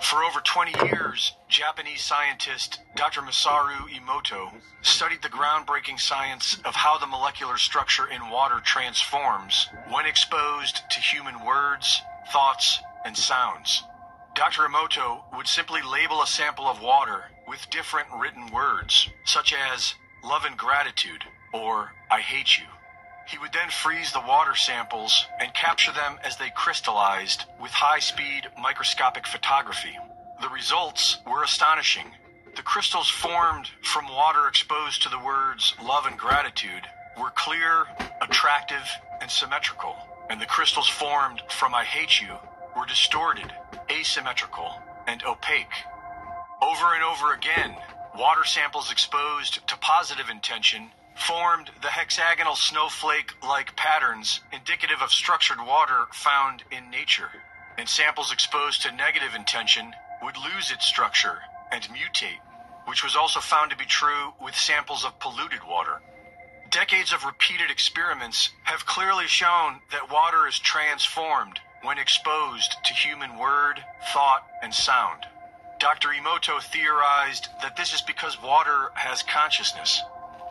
[0.00, 3.20] For over 20 years, Japanese scientist Dr.
[3.20, 4.50] Masaru Emoto
[4.82, 11.00] studied the groundbreaking science of how the molecular structure in water transforms when exposed to
[11.00, 12.00] human words,
[12.32, 13.84] thoughts, and sounds.
[14.34, 14.62] Dr.
[14.62, 19.94] Emoto would simply label a sample of water with different written words, such as
[20.24, 22.64] love and gratitude, or I hate you.
[23.26, 28.00] He would then freeze the water samples and capture them as they crystallized with high
[28.00, 29.96] speed microscopic photography.
[30.40, 32.06] The results were astonishing.
[32.56, 36.86] The crystals formed from water exposed to the words love and gratitude
[37.20, 37.86] were clear,
[38.20, 38.88] attractive,
[39.20, 39.96] and symmetrical.
[40.28, 42.34] And the crystals formed from I hate you
[42.76, 43.52] were distorted,
[43.90, 44.70] asymmetrical,
[45.06, 45.66] and opaque.
[46.62, 47.76] Over and over again,
[48.16, 50.90] Water samples exposed to positive intention
[51.20, 57.30] formed the hexagonal snowflake like patterns indicative of structured water found in nature.
[57.78, 59.92] And samples exposed to negative intention
[60.22, 61.38] would lose its structure
[61.72, 62.40] and mutate,
[62.86, 66.00] which was also found to be true with samples of polluted water.
[66.70, 73.38] Decades of repeated experiments have clearly shown that water is transformed when exposed to human
[73.38, 75.24] word, thought, and sound.
[75.80, 76.08] Dr.
[76.08, 80.02] Emoto theorized that this is because water has consciousness.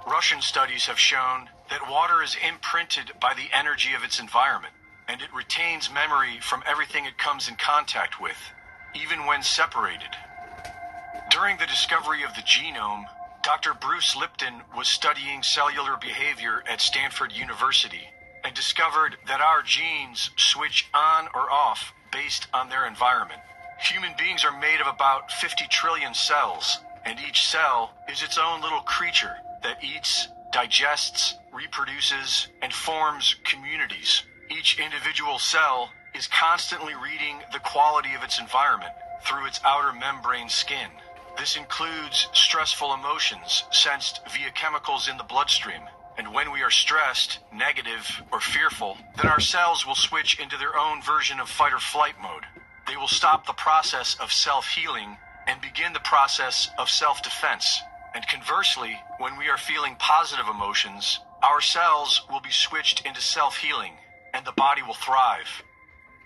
[0.10, 4.74] Russian studies have shown that water is imprinted by the energy of its environment,
[5.07, 8.38] and it retains memory from everything it comes in contact with,
[8.95, 10.10] even when separated.
[11.30, 13.05] During the discovery of the genome,
[13.43, 13.76] Dr.
[13.76, 18.10] Bruce Lipton was studying cellular behavior at Stanford University
[18.43, 23.41] and discovered that our genes switch on or off based on their environment.
[23.80, 28.62] Human beings are made of about 50 trillion cells, and each cell is its own
[28.62, 34.24] little creature that eats, digests, reproduces, and forms communities.
[34.49, 38.93] Each individual cell is constantly reading the quality of its environment
[39.24, 40.89] through its outer membrane skin.
[41.38, 45.82] This includes stressful emotions sensed via chemicals in the bloodstream.
[46.18, 50.78] And when we are stressed, negative, or fearful, then our cells will switch into their
[50.78, 52.43] own version of fight or flight mode.
[52.88, 55.16] They will stop the process of self healing
[55.47, 57.82] and begin the process of self defense.
[58.14, 63.57] And conversely, when we are feeling positive emotions, our cells will be switched into self
[63.57, 63.93] healing
[64.34, 65.64] and the body will thrive.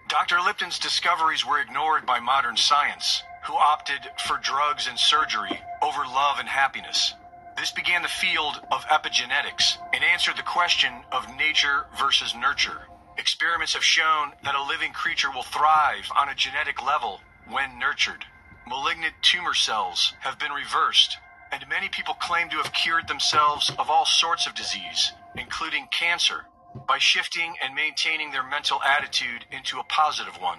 [0.10, 0.40] Dr.
[0.42, 6.40] Lipton's discoveries were ignored by modern science, who opted for drugs and surgery over love
[6.40, 7.14] and happiness.
[7.58, 12.88] This began the field of epigenetics and answered the question of nature versus nurture.
[13.18, 18.26] Experiments have shown that a living creature will thrive on a genetic level when nurtured.
[18.68, 21.18] Malignant tumor cells have been reversed,
[21.54, 26.46] and many people claim to have cured themselves of all sorts of disease, including cancer,
[26.88, 30.58] by shifting and maintaining their mental attitude into a positive one.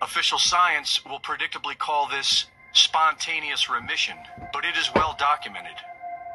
[0.00, 4.16] Official science will predictably call this spontaneous remission,
[4.54, 5.76] but it is well documented.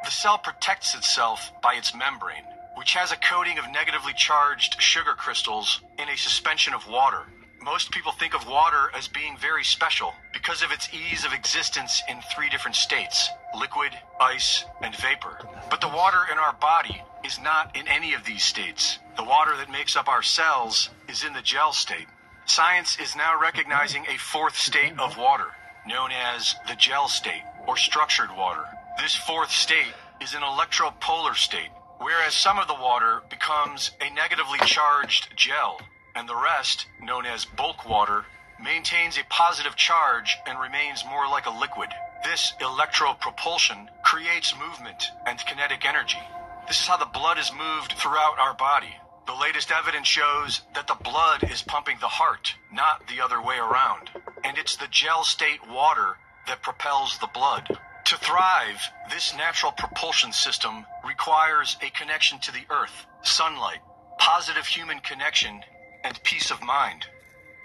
[0.04, 2.44] The cell protects itself by its membrane,
[2.76, 7.24] which has a coating of negatively charged sugar crystals in a suspension of water.
[7.66, 12.00] Most people think of water as being very special because of its ease of existence
[12.08, 13.90] in three different states liquid,
[14.20, 15.44] ice, and vapor.
[15.68, 19.00] But the water in our body is not in any of these states.
[19.16, 22.06] The water that makes up our cells is in the gel state.
[22.44, 25.48] Science is now recognizing a fourth state of water,
[25.88, 28.64] known as the gel state, or structured water.
[28.96, 34.60] This fourth state is an electropolar state, whereas some of the water becomes a negatively
[34.66, 35.80] charged gel,
[36.16, 38.24] and the rest, known as bulk water,
[38.62, 41.90] maintains a positive charge and remains more like a liquid.
[42.24, 46.18] This electropropulsion creates movement and kinetic energy.
[46.66, 48.96] This is how the blood is moved throughout our body.
[49.26, 53.58] The latest evidence shows that the blood is pumping the heart, not the other way
[53.58, 54.10] around.
[54.42, 57.78] And it's the gel state water that propels the blood.
[58.06, 63.80] To thrive, this natural propulsion system requires a connection to the earth, sunlight,
[64.18, 65.60] positive human connection,
[66.06, 67.04] and peace of mind.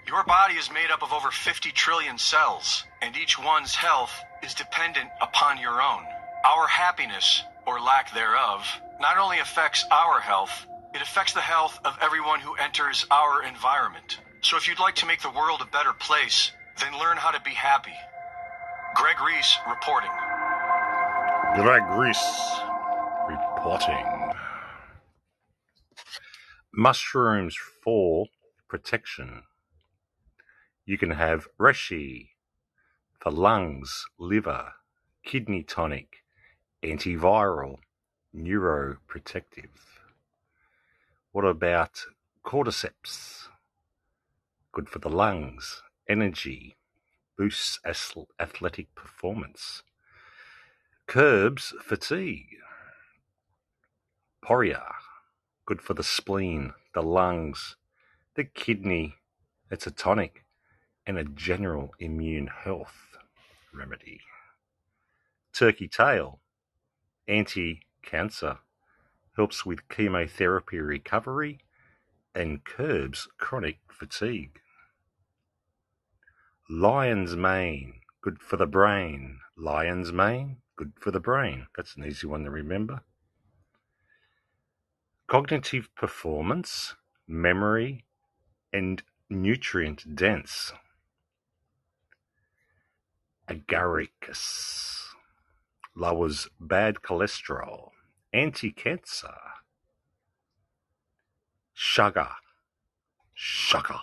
[0.08, 4.12] Your body is made up of over 50 trillion cells, and each one's health
[4.42, 6.02] is dependent upon your own.
[6.44, 8.66] Our happiness, or lack thereof,
[9.00, 14.18] not only affects our health, it affects the health of everyone who enters our environment.
[14.40, 17.40] So if you'd like to make the world a better place, then learn how to
[17.42, 17.94] be happy.
[18.96, 20.10] Greg Reese reporting.
[21.54, 22.60] Greg Reese
[23.28, 24.32] reporting.
[26.74, 28.26] Mushrooms for
[28.68, 29.42] protection.
[30.86, 32.30] You can have reishi
[33.20, 34.72] for lungs, liver,
[35.24, 36.24] kidney tonic,
[36.82, 37.76] antiviral,
[38.34, 39.70] neuroprotective.
[41.32, 42.06] What about
[42.44, 43.48] cordyceps?
[44.72, 46.76] Good for the lungs, energy,
[47.36, 49.82] boosts athletic performance,
[51.06, 52.56] curbs fatigue.
[54.44, 54.82] Poria,
[55.66, 57.76] good for the spleen, the lungs,
[58.34, 59.16] the kidney.
[59.70, 60.44] It's a tonic
[61.06, 63.16] and a general immune health
[63.74, 64.20] remedy.
[65.52, 66.40] Turkey tail,
[67.28, 68.58] anti cancer,
[69.36, 71.60] helps with chemotherapy recovery,
[72.34, 74.60] and curbs chronic fatigue.
[76.68, 79.38] Lion's mane, good for the brain.
[79.56, 81.66] Lion's mane, good for the brain.
[81.76, 83.02] That's an easy one to remember.
[85.32, 86.94] Cognitive performance,
[87.26, 88.04] memory,
[88.70, 90.74] and nutrient dense.
[93.48, 95.06] Agaricus,
[95.96, 97.92] lowers bad cholesterol,
[98.34, 99.38] anti-cancer,
[101.72, 102.28] sugar,
[103.32, 104.00] sugar,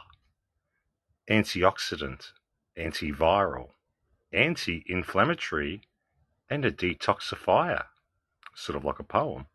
[1.29, 2.31] antioxidant,
[2.75, 3.73] antiviral,
[4.33, 5.81] anti-inflammatory,
[6.49, 7.83] and a detoxifier,
[8.55, 9.45] sort of like a poem.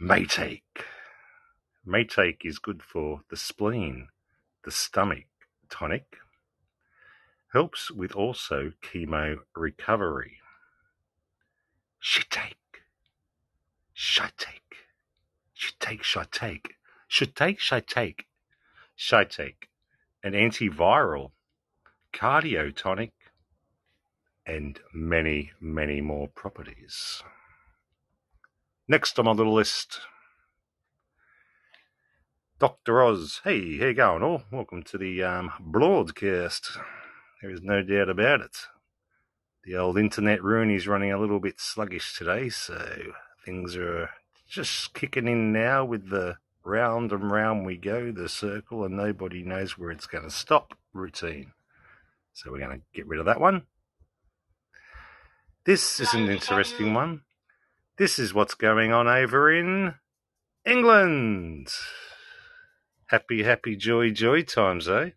[0.00, 0.62] Maitake.
[1.86, 4.08] Maitake is good for the spleen,
[4.64, 5.26] the stomach,
[5.68, 6.16] tonic.
[7.52, 10.38] Helps with also chemo recovery.
[11.98, 12.56] Should take.
[13.92, 14.76] Should take.
[15.52, 16.76] Should take, should take.
[17.06, 18.26] Should take, should take.
[18.96, 19.68] Should take.
[20.24, 21.32] An antiviral,
[22.14, 23.12] cardiotonic,
[24.46, 27.22] and many, many more properties.
[28.90, 30.00] Next on my little list,
[32.58, 33.00] Dr.
[33.04, 33.40] Oz.
[33.44, 34.42] Hey, how you going all?
[34.50, 36.72] Welcome to the um, broadcast.
[37.40, 38.56] There is no doubt about it.
[39.62, 43.12] The old internet rune is running a little bit sluggish today, so
[43.44, 44.10] things are
[44.48, 49.44] just kicking in now with the round and round we go, the circle, and nobody
[49.44, 51.52] knows where it's going to stop routine.
[52.32, 53.66] So we're going to get rid of that one.
[55.64, 57.20] This is an interesting one.
[58.00, 59.92] This is what's going on over in
[60.64, 61.68] England.
[63.08, 65.10] Happy, happy, joy, joy times, eh?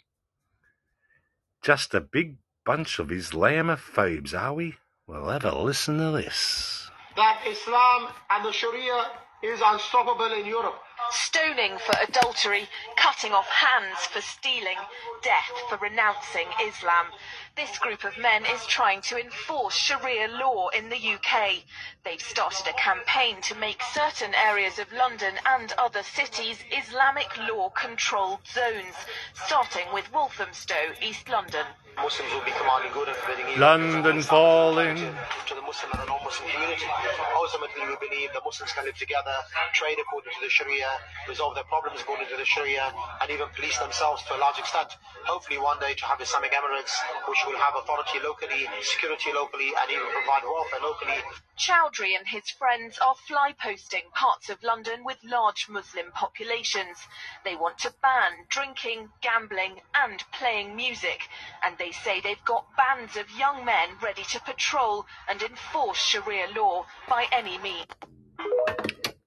[1.62, 4.76] Just a big bunch of Islamophobes, are we?
[5.08, 6.92] Well, have a listen to this.
[7.16, 9.06] That Islam and the Sharia
[9.44, 10.76] is unstoppable in Europe.
[11.12, 12.68] Stoning for adultery,
[12.98, 14.78] cutting off hands for stealing,
[15.22, 17.08] death for renouncing Islam.
[17.56, 21.64] This group of men is trying to enforce Sharia law in the UK.
[22.04, 27.70] They've started a campaign to make certain areas of London and other cities Islamic law
[27.70, 28.96] controlled zones,
[29.36, 31.66] starting with Walthamstow, East London.
[31.98, 33.62] Muslims will be commanding good and forbidding evil.
[33.62, 34.98] London falling.
[34.98, 36.90] To the Muslim and the non-Muslim community.
[37.38, 39.36] Ultimately, we believe that Muslims can live together,
[39.74, 40.90] trade according to the Sharia,
[41.30, 42.90] resolve their problems according to the Sharia,
[43.22, 44.98] and even police themselves to a large extent.
[45.26, 46.98] Hopefully, one day to have Islamic Emirates,
[47.30, 51.20] which will have authority locally, security locally, and even provide welfare locally.
[51.58, 56.98] Choudary and his friends are fly posting parts of London with large Muslim populations.
[57.46, 61.22] They want to ban drinking, gambling, and playing music,
[61.64, 66.48] and they say they've got bands of young men ready to patrol and enforce Sharia
[66.56, 67.88] law by any means.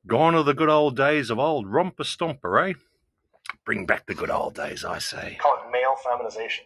[0.06, 2.74] Gone are the good old days of old romper stomper, eh?
[3.64, 5.36] Bring back the good old days, I say.
[5.40, 6.64] call it male feminization.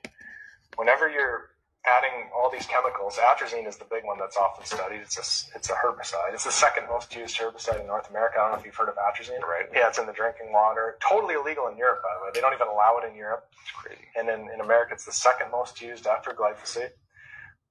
[0.77, 1.51] Whenever you're
[1.87, 5.01] adding all these chemicals, atrazine is the big one that's often studied.
[5.01, 6.35] It's a, it's a herbicide.
[6.35, 8.37] It's the second most used herbicide in North America.
[8.39, 9.41] I don't know if you've heard of atrazine.
[9.41, 9.67] Right.
[9.75, 10.97] Yeah, it's in the drinking water.
[11.01, 12.31] Totally illegal in Europe, by the way.
[12.35, 13.49] They don't even allow it in Europe.
[13.63, 14.05] It's crazy.
[14.17, 16.93] And in, in America, it's the second most used after glyphosate.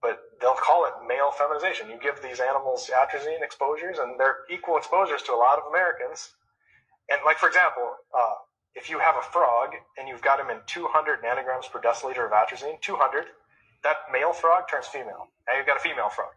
[0.01, 1.89] But they'll call it male feminization.
[1.89, 6.31] You give these animals atrazine exposures, and they're equal exposures to a lot of Americans.
[7.09, 7.83] And like, for example,
[8.17, 8.35] uh,
[8.76, 12.32] if you have a frog and you've got him in 200 nanograms per deciliter of
[12.32, 13.26] atrazine, 200,
[13.84, 15.28] that male frog turns female.
[15.47, 16.32] Now you've got a female frog.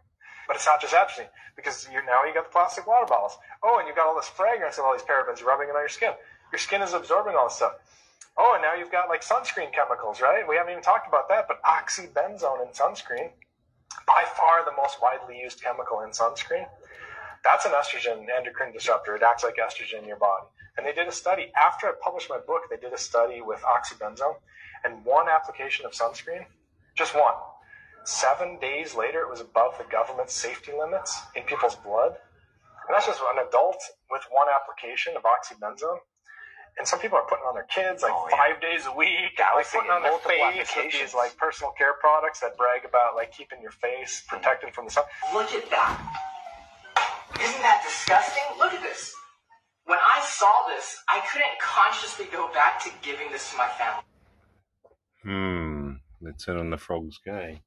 [0.47, 3.37] But it's not just atrazine, because you now you got the plastic water bottles.
[3.63, 5.89] Oh, and you've got all this fragrance and all these parabens rubbing it on your
[5.89, 6.11] skin.
[6.51, 7.75] Your skin is absorbing all this stuff.
[8.37, 10.47] Oh, and now you've got like sunscreen chemicals, right?
[10.47, 13.29] We haven't even talked about that, but oxybenzone in sunscreen,
[14.07, 16.67] by far the most widely used chemical in sunscreen.
[17.43, 19.15] That's an estrogen endocrine disruptor.
[19.15, 20.45] It acts like estrogen in your body.
[20.77, 22.63] And they did a study after I published my book.
[22.69, 24.35] They did a study with oxybenzone,
[24.83, 26.45] and one application of sunscreen,
[26.95, 27.35] just one.
[28.05, 32.15] Seven days later, it was above the government's safety limits in people's blood.
[32.87, 35.99] And that's just an adult with one application of oxybenzone.
[36.77, 39.69] And some people are putting on their kids like five days a week, and like
[39.69, 43.31] putting on their multiple face with these like personal care products that brag about like
[43.31, 45.03] keeping your face protected from the sun.
[45.33, 46.32] Look at that.
[47.41, 48.43] Isn't that disgusting?
[48.57, 49.13] Look at this.
[49.85, 54.03] When I saw this, I couldn't consciously go back to giving this to my family.
[55.23, 55.91] Hmm.
[56.21, 57.61] Let's turn on the frog's gay.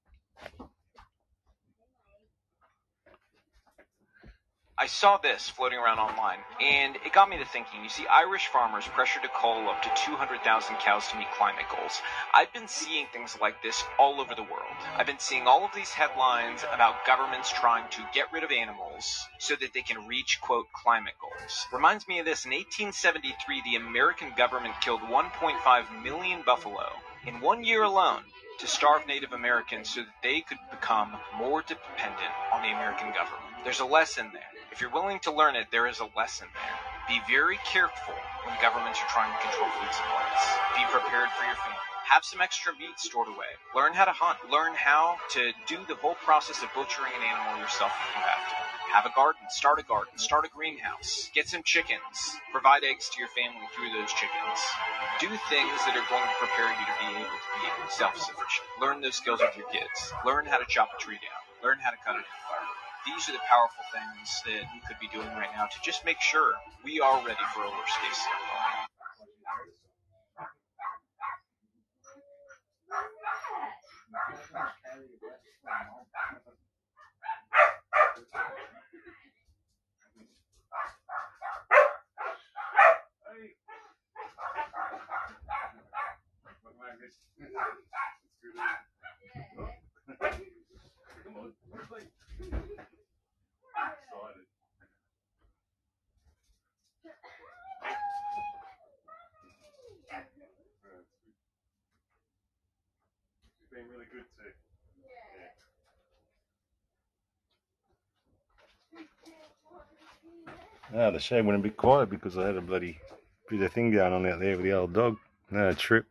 [4.79, 7.83] I saw this floating around online, and it got me to thinking.
[7.83, 12.03] You see, Irish farmers pressured to cull up to 200,000 cows to meet climate goals.
[12.35, 14.77] I've been seeing things like this all over the world.
[14.99, 19.27] I've been seeing all of these headlines about governments trying to get rid of animals
[19.39, 21.67] so that they can reach, quote, climate goals.
[21.73, 22.45] Reminds me of this.
[22.45, 26.85] In 1873, the American government killed 1.5 million buffalo
[27.27, 28.25] in one year alone
[28.59, 33.65] to starve Native Americans so that they could become more dependent on the American government.
[33.65, 34.56] There's a lesson there.
[34.77, 36.77] If you're willing to learn it, there is a lesson there.
[37.09, 38.13] Be very careful
[38.45, 40.43] when governments are trying to control food supplies.
[40.77, 41.81] Be prepared for your family.
[42.05, 43.49] Have some extra meat stored away.
[43.73, 44.37] Learn how to hunt.
[44.53, 48.45] Learn how to do the whole process of butchering an animal yourself if you have
[48.53, 48.57] to.
[48.93, 49.49] Have a garden.
[49.49, 50.13] Start a garden.
[50.21, 51.33] Start a greenhouse.
[51.33, 52.37] Get some chickens.
[52.53, 54.61] Provide eggs to your family through those chickens.
[55.25, 58.69] Do things that are going to prepare you to be able to be self-sufficient.
[58.77, 60.13] Learn those skills with your kids.
[60.29, 61.41] Learn how to chop a tree down.
[61.65, 62.86] Learn how to cut a fire.
[63.07, 66.21] These are the powerful things that we could be doing right now to just make
[66.21, 66.55] sure
[66.85, 68.87] we are ready for a worst case scenario.
[103.77, 104.53] Been really good too.
[110.97, 112.99] Ah, the show wouldn't be quiet because I had a bloody
[113.51, 115.19] bit of thing going on out there with the old dog.
[115.51, 116.07] No, Trip.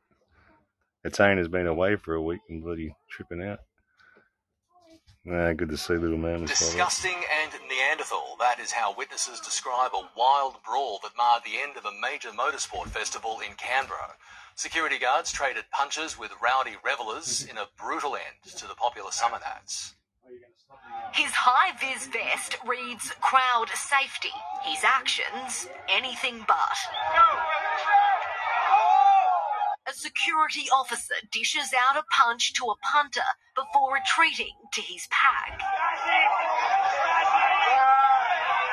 [1.03, 3.59] Its owner's been away for a week and bloody tripping out.
[5.31, 6.41] Ah, good to see little man.
[6.41, 6.49] like.
[6.49, 8.35] Disgusting and Neanderthal.
[8.39, 12.29] That is how witnesses describe a wild brawl that marred the end of a major
[12.29, 14.13] motorsport festival in Canberra.
[14.55, 17.51] Security guards traded punches with rowdy revelers mm-hmm.
[17.51, 19.95] in a brutal end to the popular summer nights.
[21.11, 24.33] His high vis vest reads crowd safety.
[24.63, 26.77] His actions, anything but.
[29.87, 35.61] A security officer dishes out a punch to a punter before retreating to his pack.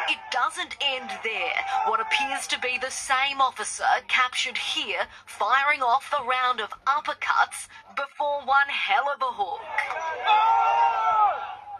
[0.08, 1.64] It doesn't end there.
[1.86, 7.68] What appears to be the same officer captured here firing off a round of uppercuts
[7.94, 9.60] before one hell of a hook.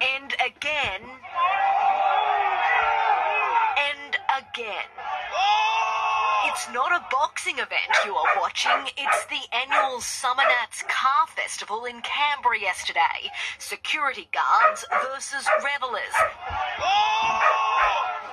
[0.01, 1.03] And again.
[3.79, 4.89] And again.
[6.45, 12.03] It's not a boxing event you are watching, it's the annual Summernats Car Festival in
[12.03, 13.31] Canberra yesterday.
[13.59, 16.15] Security guards versus revelers.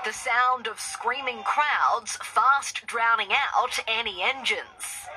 [0.06, 5.08] The sound of screaming crowds fast drowning out any engines.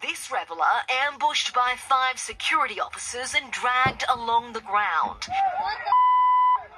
[0.00, 5.26] This reveller ambushed by five security officers and dragged along the ground.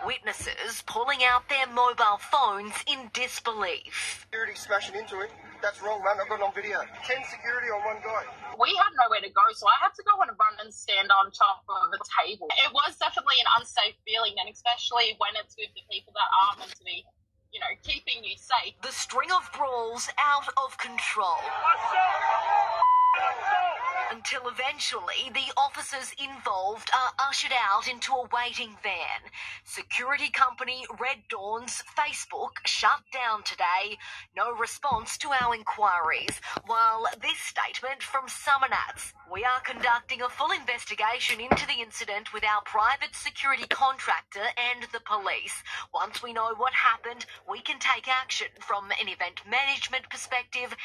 [0.06, 4.20] Witnesses pulling out their mobile phones in disbelief.
[4.22, 5.30] Security smashing into it.
[5.62, 6.20] That's wrong, man.
[6.20, 6.78] I've got it on video.
[7.04, 8.24] Ten security on one guy.
[8.60, 11.32] we had nowhere to go, so I had to go and run and stand on
[11.32, 12.48] top of a table.
[12.64, 16.52] It was definitely an unsafe feeling, and especially when it's with the people that are
[16.60, 17.04] meant to be,
[17.52, 18.76] you know, keeping you safe.
[18.82, 21.40] The string of brawls out of control.
[24.08, 29.30] Until eventually the officers involved are ushered out into a waiting van.
[29.64, 33.98] Security company Red Dawn's Facebook shut down today.
[34.36, 36.40] No response to our inquiries.
[36.66, 39.12] While this statement from Summernats.
[39.30, 44.84] We are conducting a full investigation into the incident with our private security contractor and
[44.92, 45.64] the police.
[45.92, 50.76] Once we know what happened, we can take action from an event management perspective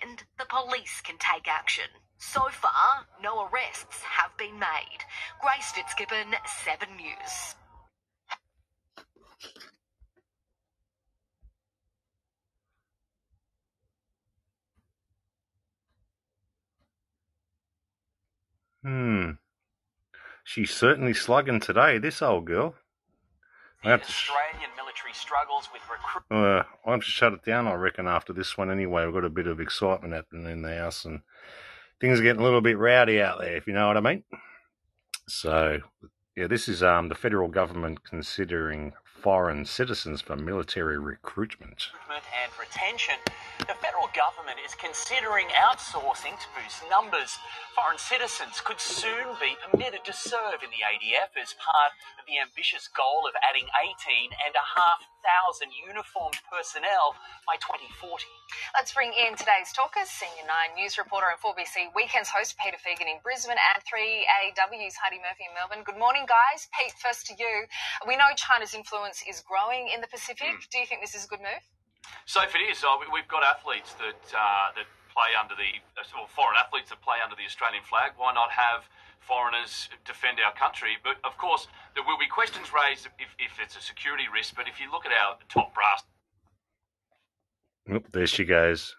[0.00, 1.90] and the police can take action.
[2.22, 4.98] So far, no arrests have been made.
[5.40, 7.54] Grace Fitzgibbon, 7 News.
[18.84, 19.30] Hmm.
[20.44, 22.74] She's certainly slugging today, this old girl.
[23.82, 26.24] I have to, Australian military struggles with recruit.
[26.30, 29.06] uh, I have to shut it down, I reckon, after this one anyway.
[29.06, 31.22] We've got a bit of excitement happening in the house and
[32.00, 34.24] things are getting a little bit rowdy out there, if you know what I mean.
[35.28, 35.80] So,
[36.36, 41.88] yeah, this is um, the federal government considering foreign citizens for military recruitment.
[41.92, 43.16] recruitment and retention.
[44.10, 47.38] The federal government is considering outsourcing to boost numbers.
[47.78, 52.42] Foreign citizens could soon be permitted to serve in the ADF as part of the
[52.42, 57.14] ambitious goal of adding 18 and a half thousand uniformed personnel
[57.46, 58.26] by 2040.
[58.74, 60.42] Let's bring in today's talkers, Senior
[60.74, 65.46] 9 News reporter and 4BC Weekends host Peter Fegan in Brisbane and 3AW's Heidi Murphy
[65.46, 65.86] in Melbourne.
[65.86, 66.66] Good morning, guys.
[66.74, 67.70] Pete, first to you.
[68.10, 70.58] We know China's influence is growing in the Pacific.
[70.58, 70.66] Hmm.
[70.66, 71.62] Do you think this is a good move?
[72.26, 75.70] So if it is, uh, we- we've got athletes that uh, that play under the
[75.98, 78.12] uh, well, foreign athletes that play under the Australian flag.
[78.16, 78.88] Why not have
[79.20, 80.96] foreigners defend our country?
[81.02, 84.54] But of course, there will be questions raised if, if it's a security risk.
[84.54, 86.02] But if you look at our top brass
[87.92, 88.94] Oop, there she goes.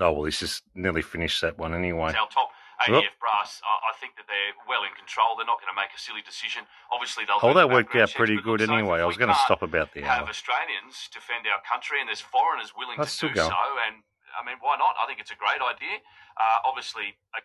[0.00, 2.08] Oh well, he's just nearly finished that one anyway.
[2.10, 2.50] It's our top
[2.88, 3.60] Well- ADF brass.
[3.60, 5.36] I, I think that they're well in control.
[5.36, 6.64] They're not going to make a silly decision.
[6.92, 7.40] Obviously, they'll.
[7.42, 9.00] Oh, do that worked out pretty but good so anyway.
[9.00, 10.28] I was going to stop about the Have hour.
[10.32, 13.50] Australians defend our country, and there's foreigners willing That's to still do going.
[13.52, 13.64] so.
[13.84, 14.00] And
[14.32, 14.96] I mean, why not?
[14.96, 16.00] I think it's a great idea.
[16.40, 17.40] Uh, obviously, a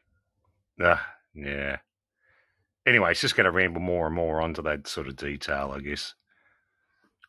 [0.88, 1.78] Ah, yeah.
[2.88, 5.80] Anyway, it's just going to ramble more and more onto that sort of detail, I
[5.80, 6.14] guess.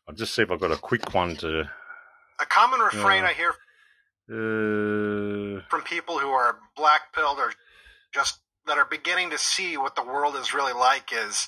[0.07, 1.69] I'll just see if I've got a quick one to.
[2.39, 3.53] A common refrain Uh, I hear
[4.29, 7.51] Uh, from people who are black pilled or
[8.13, 11.47] just that are beginning to see what the world is really like is,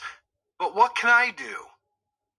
[0.58, 1.56] but what can I do?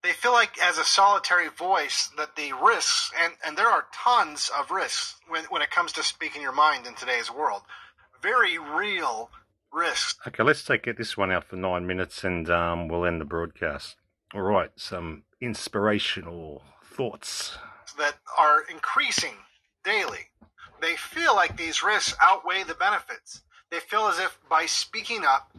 [0.03, 4.49] They feel like as a solitary voice that the risks and, and there are tons
[4.57, 7.61] of risks when, when it comes to speaking your mind in today's world.
[8.21, 9.29] Very real
[9.71, 13.21] risks okay, let's take it this one out for nine minutes and um, we'll end
[13.21, 13.95] the broadcast.
[14.33, 17.57] All right, some inspirational thoughts.
[17.97, 19.35] that are increasing
[19.83, 20.29] daily.
[20.81, 23.41] They feel like these risks outweigh the benefits.
[23.71, 25.55] They feel as if by speaking up,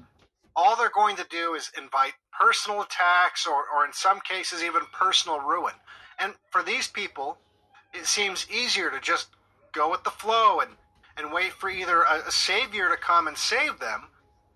[0.55, 4.83] all they're going to do is invite personal attacks or, or in some cases, even
[4.93, 5.73] personal ruin.
[6.19, 7.39] And for these people,
[7.95, 9.29] it seems easier to just
[9.73, 10.71] go with the flow and,
[11.17, 14.05] and wait for either a, a savior to come and save them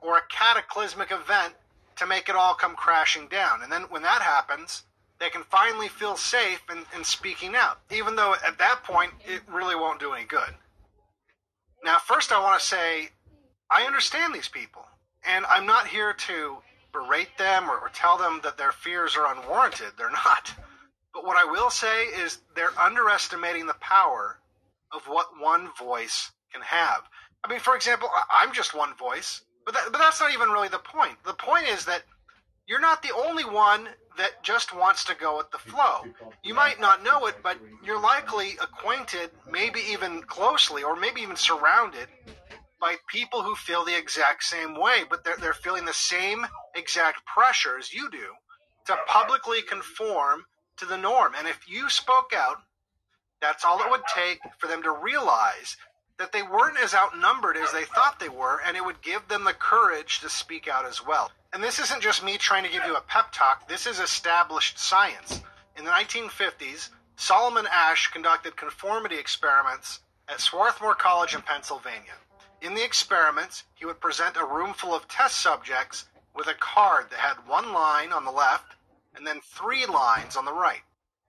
[0.01, 1.55] or a cataclysmic event
[1.97, 3.63] to make it all come crashing down.
[3.63, 4.85] And then when that happens,
[5.19, 9.41] they can finally feel safe in, in speaking out, even though at that point it
[9.51, 10.55] really won't do any good.
[11.83, 13.11] Now, first, I want to say
[13.71, 14.87] I understand these people,
[15.25, 16.59] and I'm not here to
[16.93, 19.93] berate them or, or tell them that their fears are unwarranted.
[19.99, 20.53] They're not.
[21.13, 24.39] But what I will say is they're underestimating the power
[24.93, 27.03] of what one voice can have.
[27.45, 30.69] I mean, for example, I'm just one voice, but that, but that's not even really
[30.69, 31.17] the point.
[31.25, 32.03] The point is that
[32.67, 36.05] you're not the only one that just wants to go with the flow.
[36.43, 41.37] You might not know it, but you're likely acquainted, maybe even closely, or maybe even
[41.37, 42.09] surrounded
[42.81, 47.25] by people who feel the exact same way, but they're, they're feeling the same exact
[47.27, 48.35] pressure as you do
[48.87, 50.45] to publicly conform
[50.77, 51.33] to the norm.
[51.37, 52.59] And if you spoke out,
[53.41, 55.77] that's all it would take for them to realize
[56.19, 59.45] that they weren't as outnumbered as they thought they were, and it would give them
[59.45, 61.31] the courage to speak out as well.
[61.53, 64.79] And this isn't just me trying to give you a pep talk, this is established
[64.79, 65.43] science.
[65.77, 72.15] In the 1950s, Solomon Asch conducted conformity experiments at Swarthmore College in Pennsylvania.
[72.63, 77.11] In the experiments, he would present a room full of test subjects with a card
[77.11, 78.75] that had one line on the left
[79.15, 80.83] and then three lines on the right.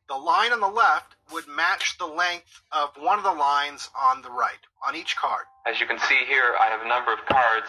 [0.07, 4.21] The line on the left would match the length of one of the lines on
[4.21, 5.45] the right, on each card.
[5.65, 7.67] As you can see here, I have a number of cards,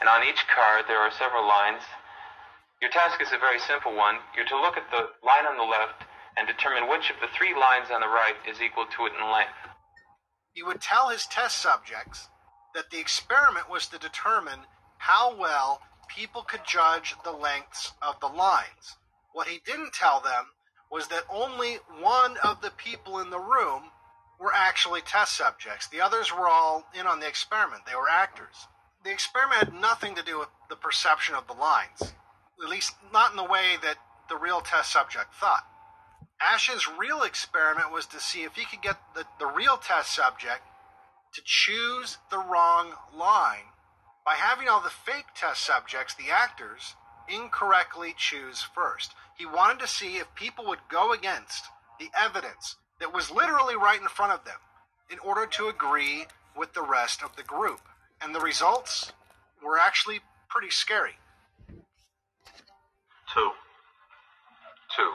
[0.00, 1.82] and on each card there are several lines.
[2.82, 4.18] Your task is a very simple one.
[4.34, 6.02] You're to look at the line on the left
[6.36, 9.30] and determine which of the three lines on the right is equal to it in
[9.30, 9.58] length.
[10.52, 12.28] He would tell his test subjects
[12.78, 14.60] that the experiment was to determine
[14.98, 18.94] how well people could judge the lengths of the lines.
[19.32, 20.46] What he didn't tell them
[20.88, 23.90] was that only one of the people in the room
[24.38, 25.88] were actually test subjects.
[25.88, 28.68] The others were all in on the experiment, they were actors.
[29.02, 32.14] The experiment had nothing to do with the perception of the lines,
[32.62, 33.96] at least not in the way that
[34.28, 35.66] the real test subject thought.
[36.40, 40.62] Asch's real experiment was to see if he could get the, the real test subject
[41.34, 43.72] to choose the wrong line
[44.24, 46.94] by having all the fake test subjects, the actors,
[47.28, 49.14] incorrectly choose first.
[49.36, 51.64] He wanted to see if people would go against
[51.98, 54.58] the evidence that was literally right in front of them
[55.10, 56.26] in order to agree
[56.56, 57.80] with the rest of the group.
[58.20, 59.12] And the results
[59.62, 61.18] were actually pretty scary.
[63.32, 63.50] Two.
[64.96, 65.12] Two.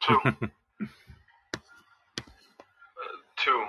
[0.40, 0.48] Two.
[3.48, 3.64] Two.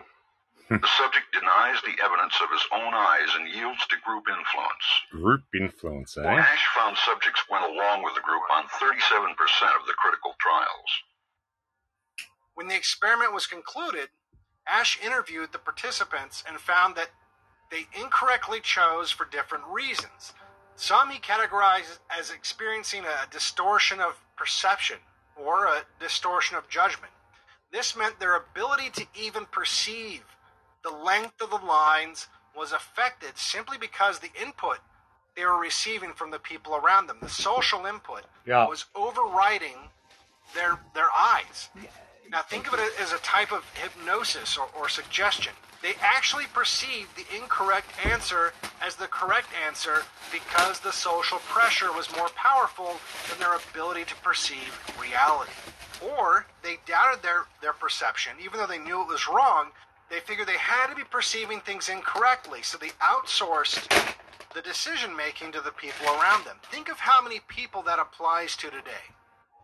[0.69, 4.85] The subject denies the evidence of his own eyes and yields to group influence.
[5.09, 6.29] Group influence, eh?
[6.29, 9.33] Asch found subjects went along with the group on 37%
[9.79, 10.91] of the critical trials.
[12.53, 14.09] When the experiment was concluded,
[14.67, 17.09] Asch interviewed the participants and found that
[17.71, 20.33] they incorrectly chose for different reasons.
[20.75, 24.97] Some he categorized as experiencing a distortion of perception
[25.35, 27.11] or a distortion of judgment.
[27.71, 30.23] This meant their ability to even perceive
[30.83, 34.79] the length of the lines was affected simply because the input
[35.35, 38.67] they were receiving from the people around them, the social input, Yeah.
[38.67, 39.89] was overriding
[40.53, 41.69] their their eyes.
[42.29, 45.53] Now think of it as a type of hypnosis or, or suggestion.
[45.81, 52.13] They actually perceived the incorrect answer as the correct answer because the social pressure was
[52.17, 52.99] more powerful
[53.29, 55.53] than their ability to perceive reality.
[56.01, 59.71] Or they doubted their, their perception, even though they knew it was wrong,
[60.09, 63.87] They figured they had to be perceiving things incorrectly, so they outsourced
[64.55, 66.57] the decision making to the people around them.
[66.71, 69.13] Think of how many people that applies to today.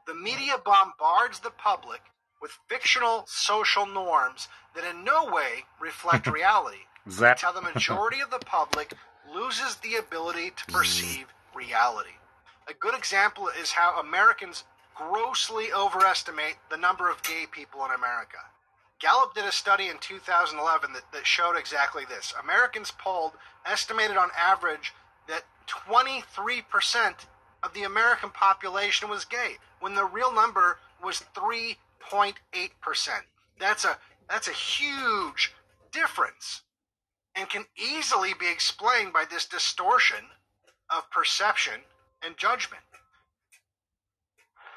[0.05, 2.01] The media bombards the public
[2.41, 6.85] with fictional social norms that in no way reflect reality.
[7.09, 7.39] Zap.
[7.39, 8.93] how the majority of the public
[9.33, 12.17] loses the ability to perceive reality.
[12.67, 14.63] A good example is how Americans
[14.95, 18.37] grossly overestimate the number of gay people in America.
[18.99, 22.33] Gallup did a study in 2011 that, that showed exactly this.
[22.41, 23.33] Americans polled
[23.65, 24.93] estimated on average
[25.27, 27.13] that 23%
[27.63, 31.75] of the American population was gay, when the real number was 3.8%.
[33.59, 33.97] That's a
[34.29, 35.53] that's a huge
[35.91, 36.63] difference
[37.35, 40.25] and can easily be explained by this distortion
[40.89, 41.81] of perception
[42.23, 42.81] and judgment.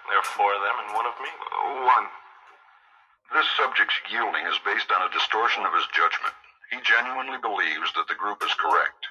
[0.09, 1.31] There are four of them and one of me.
[1.85, 2.07] One.
[3.33, 6.33] This subject's yielding is based on a distortion of his judgment.
[6.73, 9.07] He genuinely believes that the group is correct.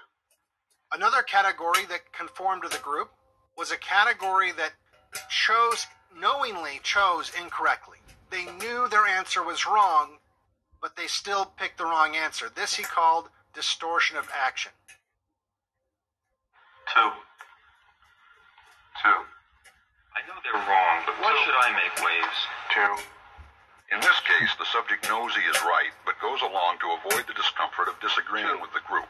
[0.92, 3.10] Another category that conformed to the group
[3.58, 4.74] was a category that
[5.30, 5.86] chose,
[6.16, 7.98] knowingly chose incorrectly.
[8.30, 10.18] They knew their answer was wrong,
[10.82, 12.50] but they still picked the wrong answer.
[12.54, 14.72] This he called distortion of action.
[16.94, 17.10] Two.
[19.04, 19.37] Two.
[20.18, 22.40] I know they're wrong, but why should I make waves?
[22.74, 22.94] Two.
[23.94, 27.38] In this case, the subject knows he is right, but goes along to avoid the
[27.38, 29.06] discomfort of disagreeing with the group.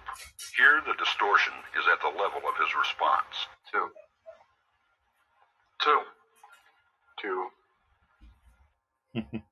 [0.59, 3.47] Here, the distortion is at the level of his response.
[3.71, 3.87] Two.
[5.79, 6.03] Two.
[7.23, 7.47] Two.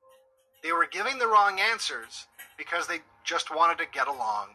[0.63, 2.25] They were giving the wrong answers
[2.57, 4.47] because they just wanted to get along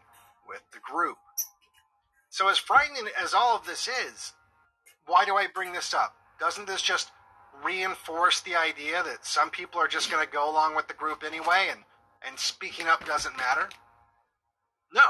[0.48, 1.18] with the group.
[2.30, 4.32] So, as frightening as all of this is,
[5.06, 6.16] why do I bring this up?
[6.40, 7.12] Doesn't this just
[7.62, 11.22] reinforce the idea that some people are just going to go along with the group
[11.24, 11.80] anyway and,
[12.26, 13.68] and speaking up doesn't matter?
[14.92, 15.02] No.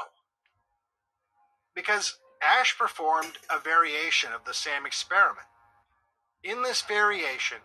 [1.75, 5.47] Because Asch performed a variation of the same experiment.
[6.43, 7.59] In this variation,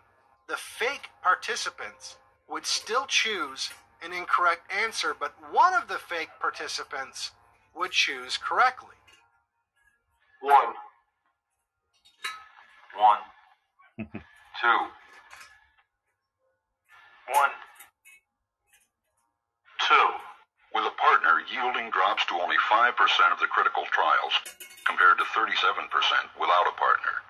[0.48, 2.16] the fake participants
[2.48, 3.70] would still choose
[4.04, 7.32] an incorrect answer, but one of the fake participants
[7.74, 8.94] would choose correctly.
[10.40, 10.74] One.
[12.96, 13.18] One.
[14.60, 14.78] Two.
[17.32, 17.50] One.
[19.88, 20.08] Two.
[20.74, 24.34] With a partner, yielding drops to only 5% of the critical trials,
[24.86, 25.88] compared to 37%
[26.38, 27.24] without a partner.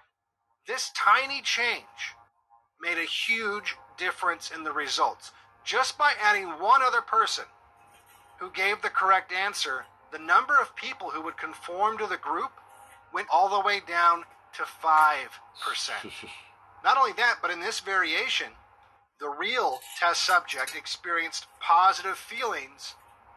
[0.66, 2.16] This tiny change
[2.80, 5.30] made a huge difference in the results.
[5.64, 7.44] Just by adding one other person
[8.40, 12.50] who gave the correct answer, the number of people who would conform to the group
[13.14, 16.28] went all the way down to 5%.
[16.86, 18.46] Not only that, but in this variation,
[19.18, 22.94] the real test subject experienced positive feelings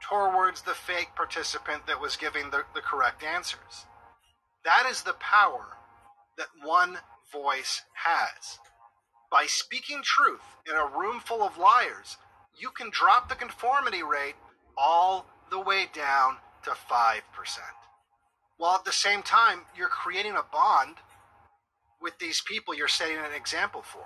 [0.08, 3.88] towards the fake participant that was giving the, the correct answers.
[4.64, 5.66] That is the power
[6.38, 7.00] that one
[7.34, 8.60] voice has.
[9.32, 12.18] By speaking truth in a room full of liars,
[12.56, 14.36] you can drop the conformity rate
[14.78, 16.36] all the way down
[16.66, 17.22] to 5%.
[18.58, 20.98] While at the same time, you're creating a bond
[22.02, 24.06] with these people you're setting an example for.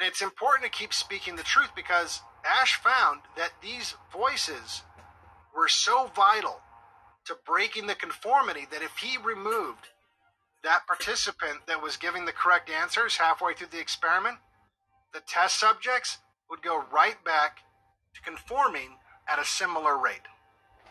[0.00, 4.82] And it's important to keep speaking the truth because Asch found that these voices
[5.54, 6.60] were so vital
[7.26, 9.88] to breaking the conformity that if he removed
[10.62, 14.38] that participant that was giving the correct answers halfway through the experiment,
[15.12, 16.18] the test subjects
[16.50, 17.58] would go right back
[18.14, 18.96] to conforming
[19.28, 20.26] at a similar rate.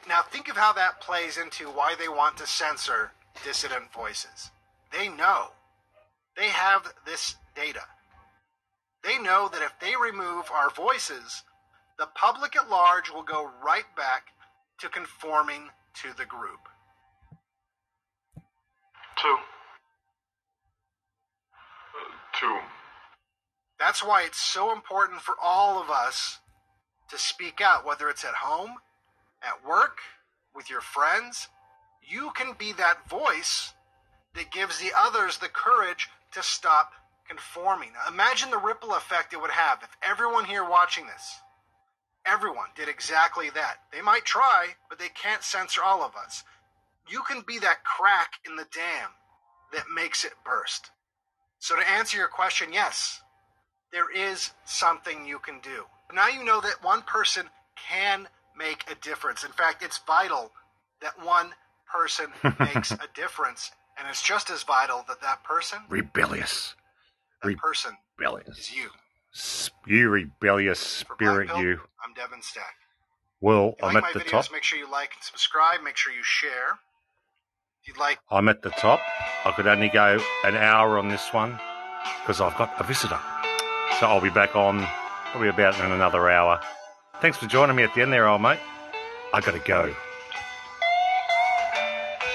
[0.08, 3.12] Now, think of how that plays into why they want to censor
[3.44, 4.52] dissident voices.
[4.92, 5.52] They know,
[6.36, 7.82] they have this data.
[9.04, 11.44] They know that if they remove our voices,
[12.00, 14.28] the public at large will go right back
[14.80, 15.70] to conforming
[16.02, 16.60] to the group.
[19.22, 19.38] Two.
[21.94, 22.60] Uh, two.
[23.80, 26.40] That's why it's so important for all of us
[27.10, 28.76] to speak out, whether it's at home,
[29.44, 29.98] at work,
[30.56, 31.50] with your friends.
[32.02, 33.74] You can be that voice
[34.36, 36.94] that gives the others the courage to stop
[37.28, 37.90] conforming.
[37.94, 41.40] Now, imagine the ripple effect it would have if everyone here watching this,
[42.26, 43.78] everyone did exactly that.
[43.92, 46.44] They might try, but they can't censor all of us.
[47.08, 49.10] You can be that crack in the dam
[49.74, 50.92] that makes it burst.
[51.60, 53.22] So, to answer your question, yes,
[53.94, 55.86] there is something you can do.
[56.14, 57.48] Now you know that one person
[57.90, 58.28] can
[58.58, 59.44] make a difference.
[59.44, 60.52] In fact, it's vital
[61.02, 61.52] that one
[61.92, 62.28] person
[62.60, 66.76] makes a difference, and it's just as vital that that person, Rebellious.
[67.44, 68.58] that person, Rebellious.
[68.58, 68.90] is you.
[69.88, 71.80] You rebellious spirit, Pill, you.
[72.06, 72.76] I'm Devon Stack.
[73.42, 74.52] Well, I'm like at my the videos, top.
[74.52, 75.82] make sure you like and subscribe.
[75.84, 76.78] Make sure you share.
[77.82, 79.02] If you'd like, I'm at the top.
[79.44, 81.60] I could only go an hour on this one
[82.22, 83.20] because I've got a visitor.
[84.00, 84.86] So I'll be back on
[85.32, 86.62] probably about in another hour.
[87.20, 88.60] Thanks for joining me at the end there, old mate.
[89.34, 89.94] I gotta go.